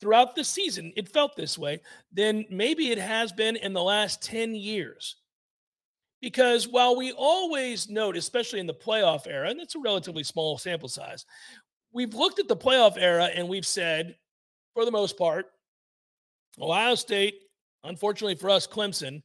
[0.00, 1.80] Throughout the season, it felt this way
[2.12, 5.16] than maybe it has been in the last 10 years.
[6.20, 10.56] Because while we always note, especially in the playoff era, and it's a relatively small
[10.58, 11.24] sample size,
[11.92, 14.16] we've looked at the playoff era and we've said,
[14.74, 15.46] for the most part,
[16.58, 17.34] Ohio State,
[17.84, 19.22] unfortunately for us, Clemson,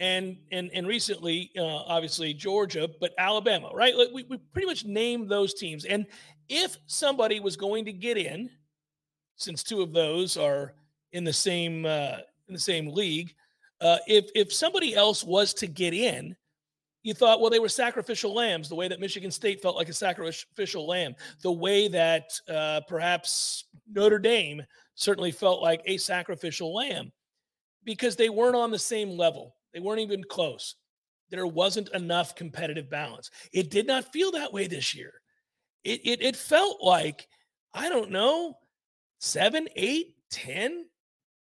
[0.00, 3.94] and and and recently, uh, obviously Georgia, but Alabama, right?
[4.12, 6.06] We we pretty much named those teams, and
[6.48, 8.50] if somebody was going to get in,
[9.36, 10.74] since two of those are
[11.12, 13.34] in the same uh, in the same league,
[13.80, 16.36] uh, if if somebody else was to get in,
[17.04, 19.94] you thought, well, they were sacrificial lambs, the way that Michigan State felt like a
[19.94, 24.62] sacrificial lamb, the way that uh, perhaps Notre Dame
[24.94, 27.12] certainly felt like a sacrificial lamb
[27.84, 29.56] because they weren't on the same level.
[29.72, 30.76] They weren't even close.
[31.30, 33.30] There wasn't enough competitive balance.
[33.52, 35.12] It did not feel that way this year.
[35.82, 37.26] It, it, it felt like,
[37.72, 38.56] I don't know,
[39.20, 40.86] seven, eight, ten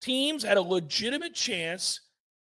[0.00, 2.00] teams had a legitimate chance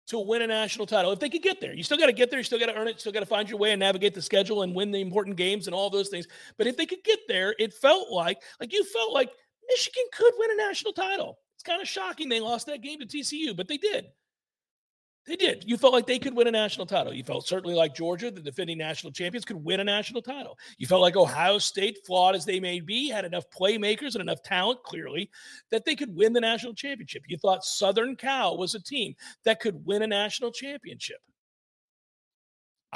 [0.06, 1.74] to win a national title if they could get there.
[1.74, 2.38] You still got to get there.
[2.38, 2.92] You still got to earn it.
[2.92, 5.36] You still got to find your way and navigate the schedule and win the important
[5.36, 6.26] games and all those things.
[6.58, 9.30] But if they could get there, it felt like like you felt like
[9.68, 11.38] Michigan could win a national title.
[11.56, 14.06] It's kind of shocking they lost that game to TCU, but they did.
[15.26, 15.64] They did.
[15.66, 17.14] You felt like they could win a national title.
[17.14, 20.58] You felt certainly like Georgia, the defending national champions, could win a national title.
[20.76, 24.42] You felt like Ohio State, flawed as they may be, had enough playmakers and enough
[24.42, 25.30] talent, clearly,
[25.70, 27.22] that they could win the national championship.
[27.26, 29.14] You thought Southern Cal was a team
[29.46, 31.20] that could win a national championship.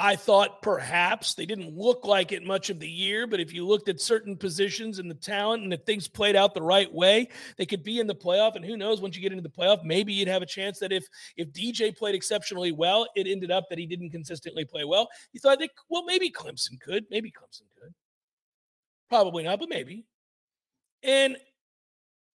[0.01, 3.67] I thought perhaps they didn't look like it much of the year, but if you
[3.67, 7.27] looked at certain positions and the talent and if things played out the right way,
[7.57, 8.55] they could be in the playoff.
[8.55, 10.93] And who knows, once you get into the playoff, maybe you'd have a chance that
[10.93, 15.09] if if DJ played exceptionally well, it ended up that he didn't consistently play well.
[15.33, 17.93] You thought, that, well, maybe Clemson could, maybe Clemson could.
[19.09, 20.05] Probably not, but maybe.
[21.03, 21.35] And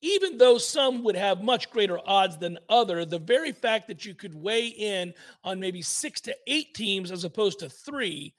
[0.04, 4.14] even though some would have much greater odds than other, the very fact that you
[4.14, 5.14] could weigh in
[5.46, 8.34] on maybe six to eight teams as opposed to three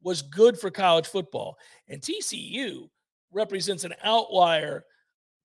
[0.00, 1.58] was good for college football.
[1.88, 2.88] And TCU
[3.32, 4.84] represents an outlier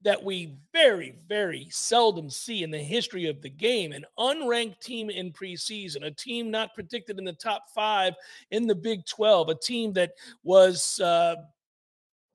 [0.04, 3.94] that we very, very seldom see in the history of the game.
[3.94, 8.14] An unranked team in preseason, a team not predicted in the top five
[8.52, 10.12] in the Big 12, a team that
[10.44, 11.36] was uh,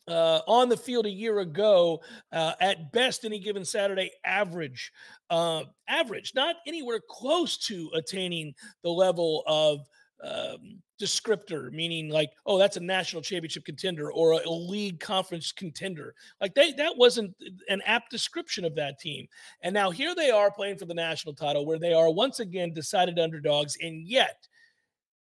[0.09, 2.01] uh, on the field a year ago,
[2.33, 4.93] uh, at best, any given Saturday, average,
[5.31, 9.87] uh, average, not anywhere close to attaining the level of
[10.25, 15.53] um, descriptor, meaning like, oh, that's a national championship contender or a, a, league conference
[15.53, 16.15] contender.
[16.41, 17.37] Like they, that wasn't
[17.69, 19.29] an apt description of that team.
[19.63, 22.75] And now here they are playing for the national title, where they are once again
[22.75, 24.49] decided underdogs, and yet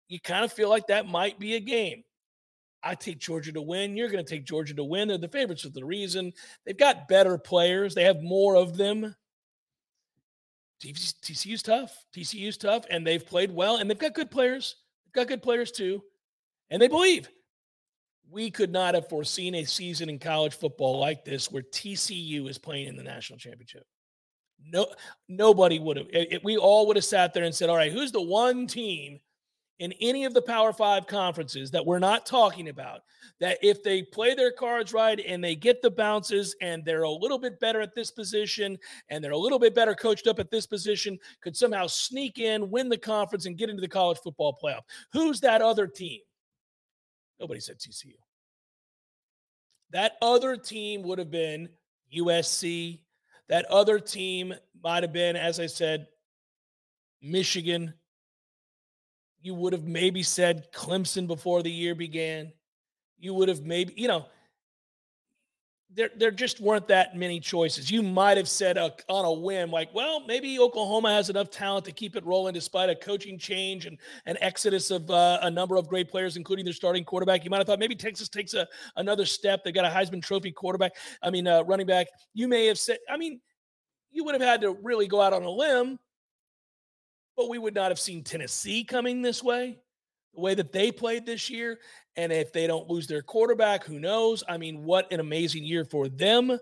[0.09, 2.03] you kind of feel like that might be a game.
[2.83, 3.97] I take Georgia to win.
[3.97, 5.09] You're going to take Georgia to win.
[5.09, 6.33] They're the favorites for the reason.
[6.65, 7.95] They've got better players.
[7.95, 9.15] They have more of them.
[10.83, 12.05] TCU's tough.
[12.15, 14.77] TCU's tough, and they've played well, and they've got good players.
[15.05, 16.03] They've got good players too,
[16.71, 17.29] and they believe.
[18.33, 22.59] We could not have foreseen a season in college football like this where TCU is
[22.59, 23.85] playing in the national championship.
[24.65, 24.87] No,
[25.29, 26.07] nobody would have.
[26.11, 29.19] It, we all would have sat there and said, "All right, who's the one team
[29.81, 33.01] in any of the Power Five conferences that we're not talking about,
[33.41, 37.11] that if they play their cards right and they get the bounces and they're a
[37.11, 40.51] little bit better at this position and they're a little bit better coached up at
[40.51, 44.57] this position, could somehow sneak in, win the conference, and get into the college football
[44.63, 44.83] playoff.
[45.15, 46.21] Who's that other team?
[47.41, 48.13] Nobody said TCU.
[49.93, 51.71] That other team would have been
[52.15, 53.01] USC.
[53.49, 54.53] That other team
[54.85, 56.07] might have been, as I said,
[57.23, 57.95] Michigan,
[59.43, 62.53] you would have maybe said Clemson before the year began.
[63.19, 64.27] You would have maybe, you know,
[65.93, 67.91] there, there just weren't that many choices.
[67.91, 71.85] You might have said a, on a whim, like, well, maybe Oklahoma has enough talent
[71.87, 75.77] to keep it rolling despite a coaching change and an exodus of uh, a number
[75.77, 77.43] of great players, including their starting quarterback.
[77.43, 79.65] You might have thought maybe Texas takes a, another step.
[79.65, 80.93] They got a Heisman Trophy quarterback.
[81.23, 82.07] I mean, uh, running back.
[82.35, 83.41] You may have said, I mean,
[84.13, 85.99] you would have had to really go out on a limb
[87.37, 89.79] but we would not have seen Tennessee coming this way,
[90.35, 91.79] the way that they played this year.
[92.17, 94.45] And if they don't lose their quarterback, who knows?
[94.49, 96.59] I mean, what an amazing year for them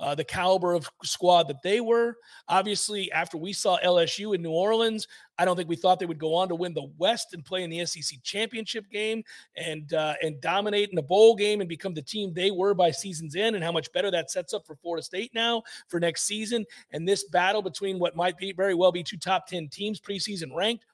[0.00, 2.16] uh, the caliber of squad that they were.
[2.48, 5.06] Obviously, after we saw LSU in New Orleans,
[5.38, 7.62] I don't think we thought they would go on to win the West and play
[7.62, 9.22] in the SEC championship game
[9.56, 12.90] and uh, and dominate in the bowl game and become the team they were by
[12.90, 13.54] season's end.
[13.54, 16.64] And how much better that sets up for Florida State now for next season.
[16.92, 20.54] And this battle between what might be very well be two top ten teams preseason
[20.54, 20.84] ranked.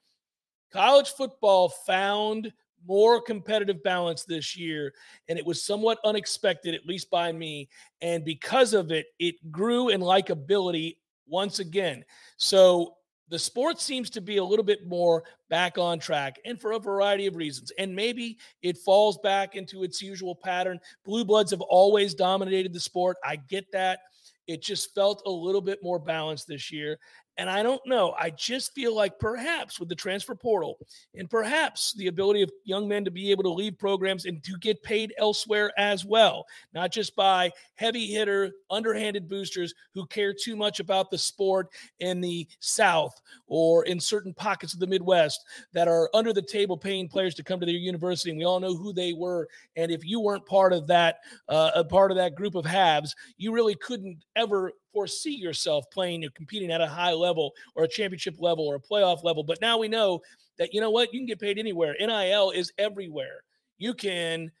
[0.71, 2.53] College football found
[2.87, 4.93] more competitive balance this year.
[5.27, 7.69] And it was somewhat unexpected, at least by me.
[8.01, 12.03] And because of it, it grew in likability once again.
[12.37, 12.95] So
[13.29, 16.79] the sport seems to be a little bit more back on track and for a
[16.79, 17.71] variety of reasons.
[17.77, 20.79] And maybe it falls back into its usual pattern.
[21.05, 23.17] Blue Bloods have always dominated the sport.
[23.23, 23.99] I get that.
[24.47, 26.97] It just felt a little bit more balanced this year.
[27.39, 28.13] And I don't know.
[28.19, 30.77] I just feel like perhaps with the transfer portal
[31.15, 34.57] and perhaps the ability of young men to be able to leave programs and to
[34.57, 40.57] get paid elsewhere as well, not just by heavy hitter, underhanded boosters who care too
[40.57, 41.69] much about the sport
[42.01, 46.77] in the South or in certain pockets of the Midwest that are under the table
[46.77, 48.31] paying players to come to their university.
[48.31, 49.47] And we all know who they were.
[49.77, 53.15] And if you weren't part of that, uh, a part of that group of halves,
[53.37, 57.87] you really couldn't ever foresee yourself playing or competing at a high level or a
[57.87, 59.43] championship level or a playoff level.
[59.43, 60.21] But now we know
[60.57, 61.95] that, you know what, you can get paid anywhere.
[61.99, 63.43] NIL is everywhere.
[63.77, 64.51] You can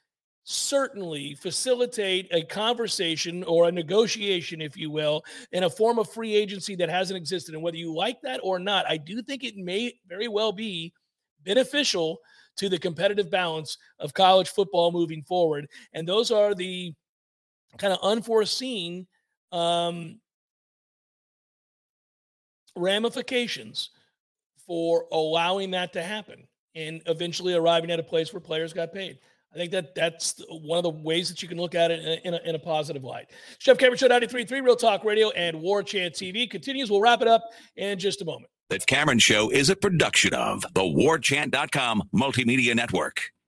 [0.43, 6.33] certainly facilitate a conversation or a negotiation, if you will, in a form of free
[6.33, 7.53] agency that hasn't existed.
[7.53, 10.91] And whether you like that or not, I do think it may very well be
[11.43, 12.17] beneficial
[12.57, 15.67] to the competitive balance of college football moving forward.
[15.93, 16.93] And those are the
[17.77, 19.05] kind of unforeseen
[19.51, 20.19] um,
[22.75, 23.89] ramifications
[24.65, 29.17] for allowing that to happen and eventually arriving at a place where players got paid.
[29.53, 32.07] I think that that's one of the ways that you can look at it in
[32.07, 33.31] a, in a, in a positive light.
[33.57, 36.91] Jeff Cameron Show 93.3 Real Talk Radio and War Chant TV continues.
[36.91, 37.43] We'll wrap it up
[37.75, 38.51] in just a moment.
[38.69, 43.31] The Cameron Show is a production of the WarChant.com Multimedia Network.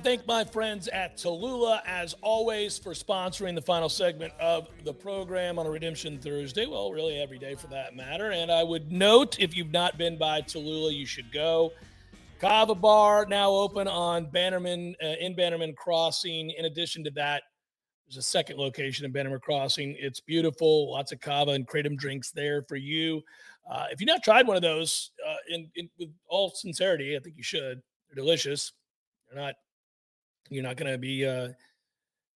[0.00, 5.58] thank my friends at Tallulah, as always, for sponsoring the final segment of the program
[5.58, 6.66] on a Redemption Thursday.
[6.66, 8.30] Well, really every day for that matter.
[8.30, 11.72] And I would note if you've not been by Tallulah, you should go.
[12.40, 16.50] Kava Bar now open on Bannerman uh, in Bannerman Crossing.
[16.50, 17.42] In addition to that,
[18.06, 19.94] there's a second location in Bannerman Crossing.
[19.98, 23.20] It's beautiful, lots of kava and kratom drinks there for you.
[23.70, 27.20] Uh, if you've not tried one of those, uh, in, in with all sincerity, I
[27.20, 27.82] think you should.
[28.08, 28.72] They're delicious.
[29.28, 29.54] They're not.
[30.50, 31.24] You're not going to be.
[31.24, 31.48] Uh,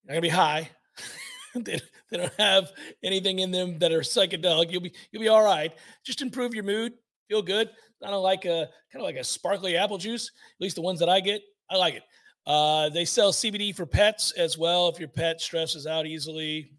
[0.07, 0.71] not going to be high.
[1.55, 4.71] they, they don't have anything in them that are psychedelic.
[4.71, 5.73] You'll be you'll be all right.
[6.05, 6.93] Just improve your mood.
[7.29, 7.71] Feel good.
[8.03, 10.29] Kind of like a kind of like a sparkly apple juice.
[10.29, 12.03] At least the ones that I get, I like it.
[12.47, 14.89] Uh, they sell CBD for pets as well.
[14.89, 16.73] If your pet stresses out easily,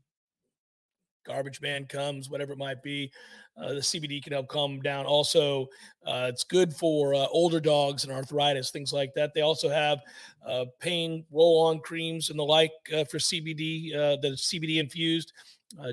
[1.26, 3.12] garbage man comes, whatever it might be,
[3.58, 5.06] uh, the CBD can help calm down.
[5.06, 5.68] Also,
[6.06, 9.34] uh, it's good for uh, older dogs and arthritis, things like that.
[9.34, 10.00] They also have
[10.46, 13.92] uh, pain roll-on creams and the like uh, for CBD,
[14.22, 15.34] the CBD infused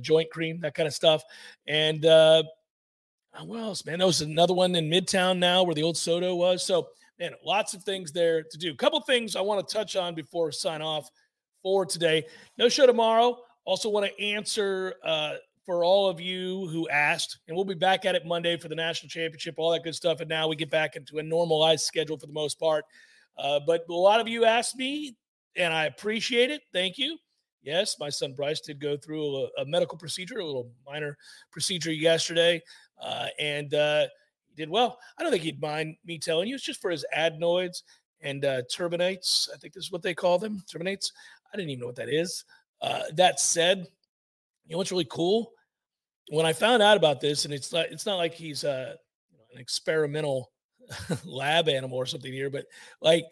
[0.01, 1.23] joint cream, that kind of stuff.
[1.67, 2.43] And uh,
[3.45, 3.99] what else, man?
[3.99, 6.65] There was another one in Midtown now where the old Soto was.
[6.65, 6.89] So,
[7.19, 8.75] man, lots of things there to do.
[8.75, 11.11] Couple things I want to touch on before sign off
[11.63, 12.27] for today.
[12.59, 13.39] No show tomorrow.
[13.65, 15.35] Also, want to answer uh,
[15.65, 18.75] for all of you who asked, and we'll be back at it Monday for the
[18.75, 20.21] national championship, all that good stuff.
[20.21, 22.85] And now we get back into a normalized schedule for the most part.
[23.39, 25.17] Uh, but a lot of you asked me,
[25.57, 26.63] and I appreciate it.
[26.73, 27.17] Thank you.
[27.63, 31.17] Yes, my son Bryce did go through a, a medical procedure, a little minor
[31.53, 32.61] procedure yesterday,
[33.01, 34.07] uh, and uh,
[34.49, 34.99] he did well.
[35.17, 36.57] I don't think he'd mind me telling you.
[36.57, 37.85] It's just for his adenoids
[38.21, 39.49] and uh, turbinates.
[39.55, 41.13] I think this is what they call them, turbinates.
[41.53, 42.45] I didn't even know what that is.
[42.81, 43.87] Uh, that said,
[44.73, 45.53] you know what's really cool?
[46.31, 48.95] When I found out about this, and it's not, it's not like he's uh,
[49.53, 50.51] an experimental
[51.27, 52.65] lab animal or something here, but
[53.03, 53.27] like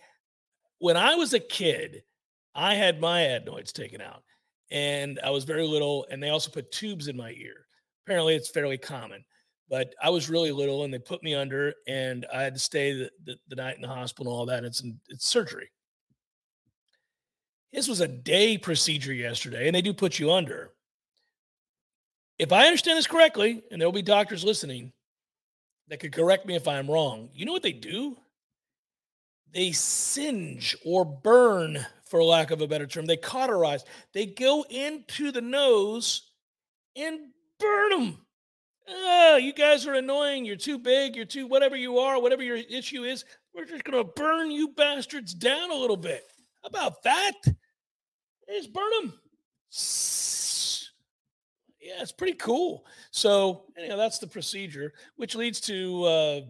[0.80, 2.03] when I was a kid,
[2.55, 4.22] I had my adenoids taken out
[4.70, 7.64] and I was very little, and they also put tubes in my ear.
[8.05, 9.24] Apparently, it's fairly common,
[9.70, 12.93] but I was really little and they put me under, and I had to stay
[12.93, 14.59] the, the, the night in the hospital and all that.
[14.59, 15.70] And it's, it's surgery.
[17.72, 20.74] This was a day procedure yesterday, and they do put you under.
[22.41, 24.95] If I understand this correctly, and there'll be doctors listening
[25.88, 28.16] that could correct me if I'm wrong, you know what they do?
[29.53, 33.05] They singe or burn, for lack of a better term.
[33.05, 33.84] They cauterize.
[34.14, 36.30] They go into the nose
[36.97, 37.18] and
[37.59, 38.18] burn them.
[38.88, 40.47] Oh, you guys are annoying.
[40.47, 41.16] You're too big.
[41.16, 43.22] You're too whatever you are, whatever your issue is.
[43.55, 46.24] We're just gonna burn you bastards down a little bit.
[46.62, 47.34] How about that?
[48.49, 49.20] Just burn them.
[51.91, 52.86] Yeah, it's pretty cool.
[53.11, 56.41] So, anyhow, that's the procedure, which leads to, uh,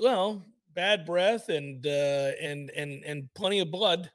[0.00, 0.42] well,
[0.72, 4.10] bad breath and uh, and and and plenty of blood.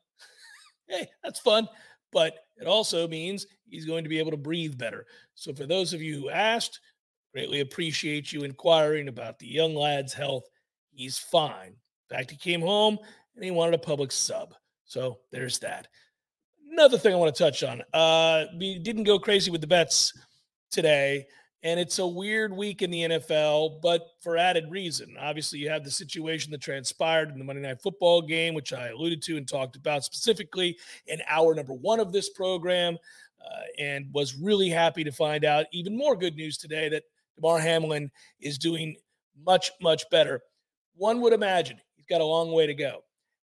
[0.88, 1.68] hey, that's fun,
[2.12, 5.06] but it also means he's going to be able to breathe better.
[5.36, 6.80] So, for those of you who asked,
[7.34, 10.46] greatly appreciate you inquiring about the young lad's health.
[10.92, 11.76] He's fine.
[12.10, 12.98] In fact, he came home
[13.36, 14.56] and he wanted a Publix sub.
[14.86, 15.90] So there's that.
[16.78, 17.82] Another thing I want to touch on.
[17.92, 20.14] Uh, we didn't go crazy with the bets
[20.70, 21.26] today,
[21.64, 25.16] and it's a weird week in the NFL, but for added reason.
[25.20, 28.90] Obviously, you have the situation that transpired in the Monday Night Football game, which I
[28.90, 32.96] alluded to and talked about specifically in hour number one of this program,
[33.44, 37.06] uh, and was really happy to find out even more good news today that
[37.38, 38.96] Damar Hamlin is doing
[39.44, 40.42] much, much better.
[40.94, 43.04] One would imagine he's got a long way to go.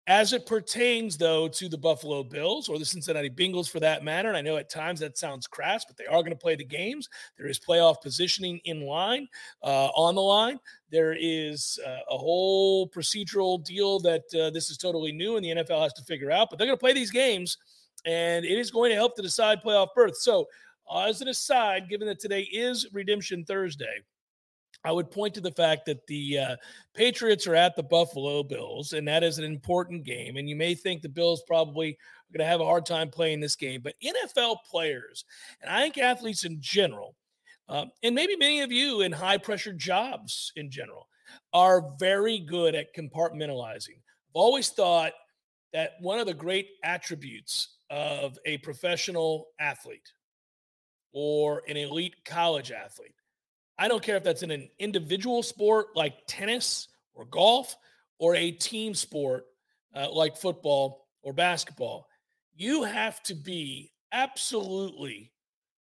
[0.07, 4.29] As it pertains, though, to the Buffalo Bills or the Cincinnati Bengals for that matter,
[4.29, 6.65] and I know at times that sounds crass, but they are going to play the
[6.65, 7.07] games.
[7.37, 9.27] There is playoff positioning in line,
[9.61, 10.59] uh, on the line.
[10.89, 15.49] There is uh, a whole procedural deal that uh, this is totally new and the
[15.49, 17.57] NFL has to figure out, but they're going to play these games
[18.05, 20.17] and it is going to help to decide playoff berth.
[20.17, 20.47] So,
[20.93, 24.01] as an aside, given that today is Redemption Thursday,
[24.83, 26.55] I would point to the fact that the uh,
[26.93, 30.37] Patriots are at the Buffalo Bills, and that is an important game.
[30.37, 33.39] And you may think the Bills probably are going to have a hard time playing
[33.39, 35.25] this game, but NFL players,
[35.61, 37.15] and I think athletes in general,
[37.69, 41.07] um, and maybe many of you in high pressure jobs in general
[41.53, 43.97] are very good at compartmentalizing.
[43.97, 45.13] I've always thought
[45.73, 50.11] that one of the great attributes of a professional athlete
[51.13, 53.15] or an elite college athlete,
[53.81, 57.75] I don't care if that's in an individual sport like tennis or golf
[58.19, 59.45] or a team sport
[59.95, 62.05] uh, like football or basketball,
[62.53, 65.31] you have to be absolutely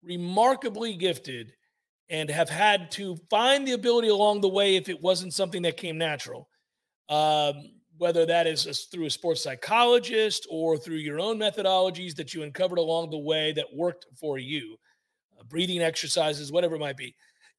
[0.01, 1.53] remarkably gifted
[2.09, 5.77] and have had to find the ability along the way if it wasn't something that
[5.77, 6.49] came natural.
[7.09, 12.41] Um, whether that is through a sports psychologist or through your own methodologies that you
[12.41, 14.77] uncovered along the way that worked for you,
[15.39, 17.13] uh, breathing exercises, whatever it might be.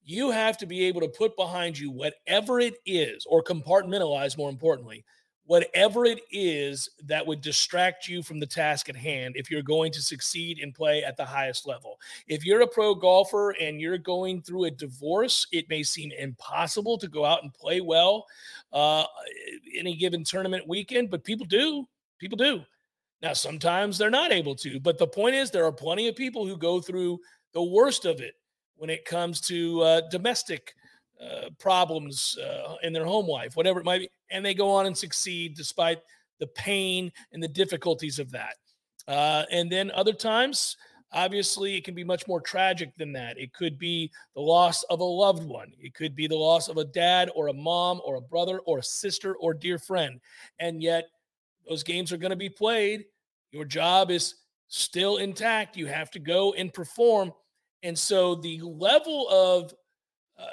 [0.07, 4.51] You have to be able to put behind you whatever it is, or compartmentalize more
[4.51, 5.03] importantly,
[5.45, 9.91] whatever it is that would distract you from the task at hand if you're going
[9.91, 11.99] to succeed and play at the highest level.
[12.27, 16.99] If you're a pro golfer and you're going through a divorce, it may seem impossible
[16.99, 18.27] to go out and play well
[18.73, 19.05] uh,
[19.75, 21.87] any given tournament weekend, but people do.
[22.19, 22.61] People do.
[23.23, 26.45] Now, sometimes they're not able to, but the point is, there are plenty of people
[26.45, 27.19] who go through
[27.53, 28.35] the worst of it
[28.77, 30.73] when it comes to uh, domestic
[31.21, 34.85] uh, problems uh, in their home life, whatever it might be, and they go on
[34.85, 35.99] and succeed despite
[36.39, 38.55] the pain and the difficulties of that.
[39.07, 40.75] Uh, and then other times,
[41.13, 43.37] obviously, it can be much more tragic than that.
[43.37, 46.77] It could be the loss of a loved one, it could be the loss of
[46.77, 50.19] a dad or a mom or a brother or a sister or dear friend.
[50.59, 51.05] And yet,
[51.67, 53.05] those games are going to be played.
[53.51, 54.35] Your job is
[54.67, 55.77] still intact.
[55.77, 57.31] You have to go and perform.
[57.83, 59.73] And so the level of
[60.39, 60.45] uh,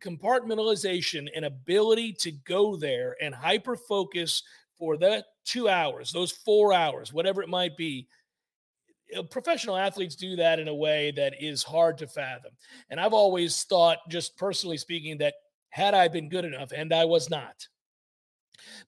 [0.00, 4.42] compartmentalization and ability to go there and hyper focus
[4.78, 8.06] for that two hours, those four hours, whatever it might be.
[9.16, 12.52] Uh, professional athletes do that in a way that is hard to fathom.
[12.90, 15.34] And I've always thought, just personally speaking, that
[15.70, 17.66] had I been good enough, and I was not,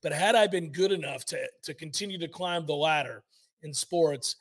[0.02, 3.22] but had I been good enough to, to continue to climb the ladder
[3.62, 4.36] in sports,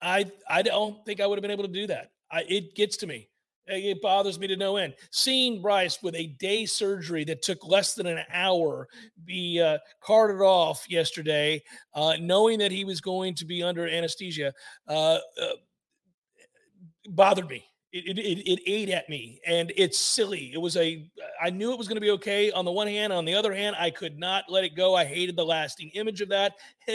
[0.00, 2.10] I, I don't think I would have been able to do that.
[2.34, 3.28] I, it gets to me.
[3.66, 4.94] It bothers me to no end.
[5.10, 8.88] Seeing Bryce with a day surgery that took less than an hour
[9.24, 11.62] be uh, carted off yesterday,
[11.94, 14.52] uh, knowing that he was going to be under anesthesia,
[14.88, 15.48] uh, uh
[17.08, 17.64] bothered me
[17.94, 20.50] it, it, it ate at me and it's silly.
[20.52, 21.08] It was a,
[21.40, 23.12] I knew it was going to be okay on the one hand.
[23.12, 24.96] On the other hand, I could not let it go.
[24.96, 26.54] I hated the lasting image of that.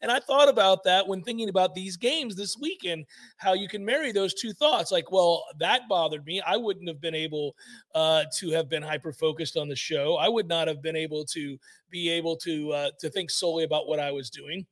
[0.00, 3.04] And I thought about that when thinking about these games this weekend,
[3.36, 4.90] how you can marry those two thoughts.
[4.90, 6.40] Like, well, that bothered me.
[6.46, 7.54] I wouldn't have been able
[7.94, 10.16] uh, to have been hyper focused on the show.
[10.16, 11.58] I would not have been able to
[11.90, 14.66] be able to, uh, to think solely about what I was doing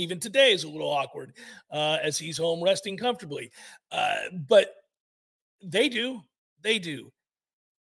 [0.00, 1.34] even today is a little awkward
[1.70, 3.50] uh, as he's home resting comfortably.
[3.92, 4.16] Uh,
[4.48, 4.74] but
[5.62, 6.22] they do.
[6.62, 7.12] They do.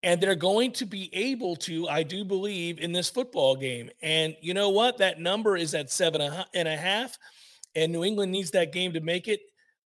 [0.02, 3.88] And they're going to be able to, I do believe, in this football game.
[4.02, 4.98] And you know what?
[4.98, 6.20] That number is at seven
[6.54, 7.16] and a half.
[7.74, 9.40] And New England needs that game to make it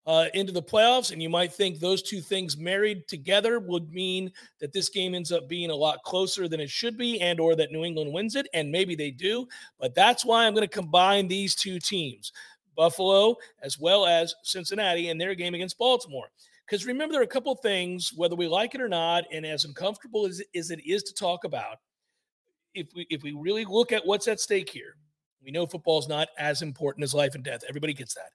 [0.07, 1.11] uh, into the playoffs.
[1.11, 5.31] And you might think those two things married together would mean that this game ends
[5.31, 8.35] up being a lot closer than it should be, and or that New England wins
[8.35, 8.47] it.
[8.53, 9.47] And maybe they do.
[9.79, 12.31] But that's why I'm going to combine these two teams,
[12.75, 16.29] Buffalo as well as Cincinnati, in their game against Baltimore.
[16.65, 19.65] Because remember, there are a couple things, whether we like it or not, and as
[19.65, 21.77] uncomfortable as, as it is to talk about,
[22.73, 24.95] if we if we really look at what's at stake here,
[25.43, 27.63] we know football is not as important as life and death.
[27.67, 28.31] Everybody gets that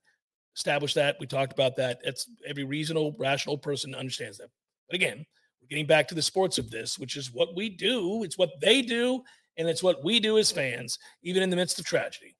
[0.57, 1.17] established that.
[1.21, 2.01] We talked about that.
[2.05, 4.49] It's every reasonable, rational person understands that.
[4.89, 5.25] But again,
[5.61, 8.23] we're getting back to the sports of this, which is what we do.
[8.25, 9.23] It's what they do,
[9.57, 12.37] and it's what we do as fans, even in the midst of tragedy.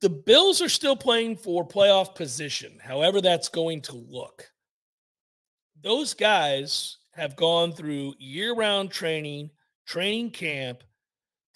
[0.00, 4.46] The Bills are still playing for playoff position, however that's going to look.
[5.82, 9.50] Those guys have gone through year-round training,
[9.86, 10.82] training camp,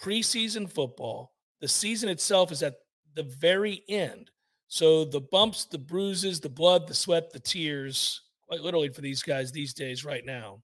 [0.01, 1.33] preseason football.
[1.59, 2.75] The season itself is at
[3.15, 4.31] the very end.
[4.71, 9.21] So the bumps, the bruises, the blood, the sweat, the tears, quite literally for these
[9.21, 10.61] guys these days, right now,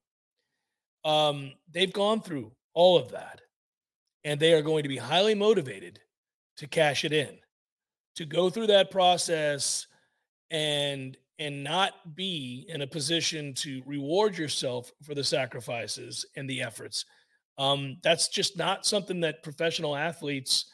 [1.04, 3.42] um, they've gone through all of that.
[4.24, 6.00] And they are going to be highly motivated
[6.56, 7.36] to cash it in,
[8.16, 9.86] to go through that process
[10.50, 16.62] and and not be in a position to reward yourself for the sacrifices and the
[16.62, 17.04] efforts.
[17.58, 20.64] Um, that's just not something that professional athletes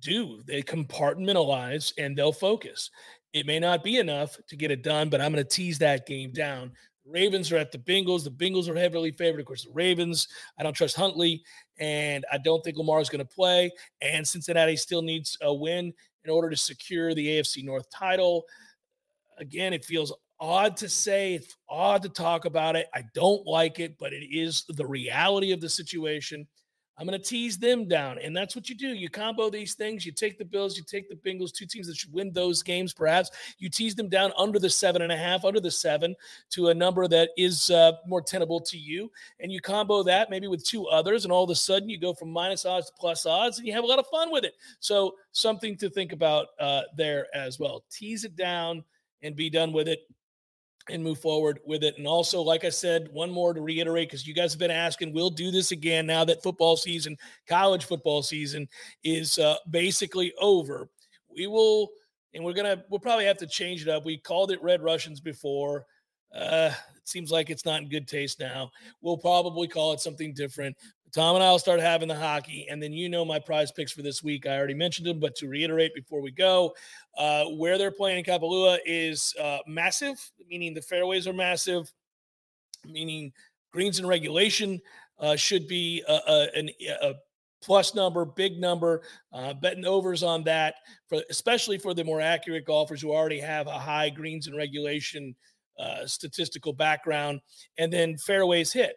[0.00, 0.42] do.
[0.46, 2.90] They compartmentalize and they'll focus.
[3.32, 6.06] It may not be enough to get it done, but I'm going to tease that
[6.06, 6.72] game down.
[7.06, 8.24] Ravens are at the Bengals.
[8.24, 9.40] The Bengals are heavily favored.
[9.40, 10.28] Of course, the Ravens,
[10.58, 11.42] I don't trust Huntley,
[11.78, 13.70] and I don't think Lamar is going to play.
[14.00, 15.92] And Cincinnati still needs a win
[16.24, 18.44] in order to secure the AFC North title.
[19.38, 21.34] Again, it feels odd to say.
[21.34, 22.88] It's odd to talk about it.
[22.94, 26.46] I don't like it, but it is the reality of the situation.
[26.98, 28.18] I'm going to tease them down.
[28.18, 28.88] And that's what you do.
[28.88, 30.04] You combo these things.
[30.04, 32.92] You take the Bills, you take the Bengals, two teams that should win those games,
[32.92, 33.30] perhaps.
[33.58, 36.14] You tease them down under the seven and a half, under the seven,
[36.50, 39.10] to a number that is uh, more tenable to you.
[39.40, 41.24] And you combo that maybe with two others.
[41.24, 43.72] And all of a sudden, you go from minus odds to plus odds, and you
[43.72, 44.54] have a lot of fun with it.
[44.80, 47.84] So, something to think about uh, there as well.
[47.90, 48.84] Tease it down
[49.22, 50.00] and be done with it
[50.90, 51.96] and move forward with it.
[51.98, 55.12] And also, like I said, one more to reiterate because you guys have been asking,
[55.12, 57.16] we'll do this again now that football season,
[57.48, 58.68] college football season
[59.04, 60.88] is uh, basically over.
[61.34, 61.90] We will,
[62.34, 64.04] and we're gonna, we'll probably have to change it up.
[64.04, 65.86] We called it Red Russians before.
[66.34, 68.70] Uh, it seems like it's not in good taste now.
[69.00, 70.76] We'll probably call it something different.
[71.12, 74.02] Tom and I will start having the hockey, and then you know my PrizePicks for
[74.02, 74.46] this week.
[74.46, 76.74] I already mentioned them, but to reiterate before we go,
[77.18, 81.92] uh, where they're playing in Kapalua is uh, massive, meaning the fairways are massive,
[82.84, 83.32] meaning
[83.72, 84.80] greens and regulation
[85.18, 87.14] uh, should be a, a, a,
[87.62, 89.02] plus number, big number,
[89.32, 90.76] uh, betting overs on that,
[91.08, 95.34] for especially for the more accurate golfers who already have a high greens and regulation
[95.78, 97.40] uh, statistical background,
[97.78, 98.96] and then fairways hit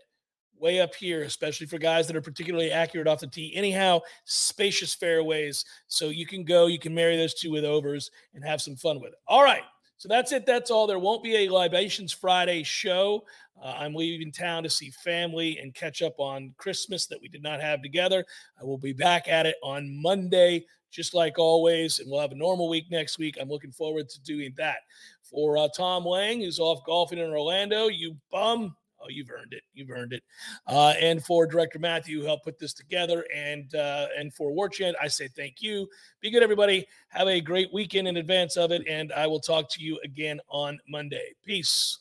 [0.64, 3.54] way up here, especially for guys that are particularly accurate off the tee.
[3.54, 5.66] Anyhow, spacious fairways.
[5.88, 9.02] So you can go, you can marry those two with overs and have some fun
[9.02, 9.20] with it.
[9.28, 9.64] All right.
[9.98, 10.46] So that's it.
[10.46, 10.88] That's all.
[10.88, 13.24] There won't be a Libations Friday show.
[13.62, 17.44] Uh, I'm leaving town to see family and catch up on Christmas that we did
[17.44, 18.26] not have together.
[18.60, 22.36] I will be back at it on Monday, just like always, and we'll have a
[22.36, 23.38] normal week next week.
[23.40, 24.80] I'm looking forward to doing that.
[25.22, 29.64] For uh, Tom Lang, who's off golfing in Orlando, you bum, Oh, you've earned it.
[29.74, 30.24] You've earned it.
[30.68, 34.70] Uh, and for Director Matthew, who helped put this together, and uh, and for War
[34.70, 35.88] Chant, I say thank you.
[36.22, 36.88] Be good, everybody.
[37.10, 40.40] Have a great weekend in advance of it, and I will talk to you again
[40.50, 41.34] on Monday.
[41.46, 41.98] Peace.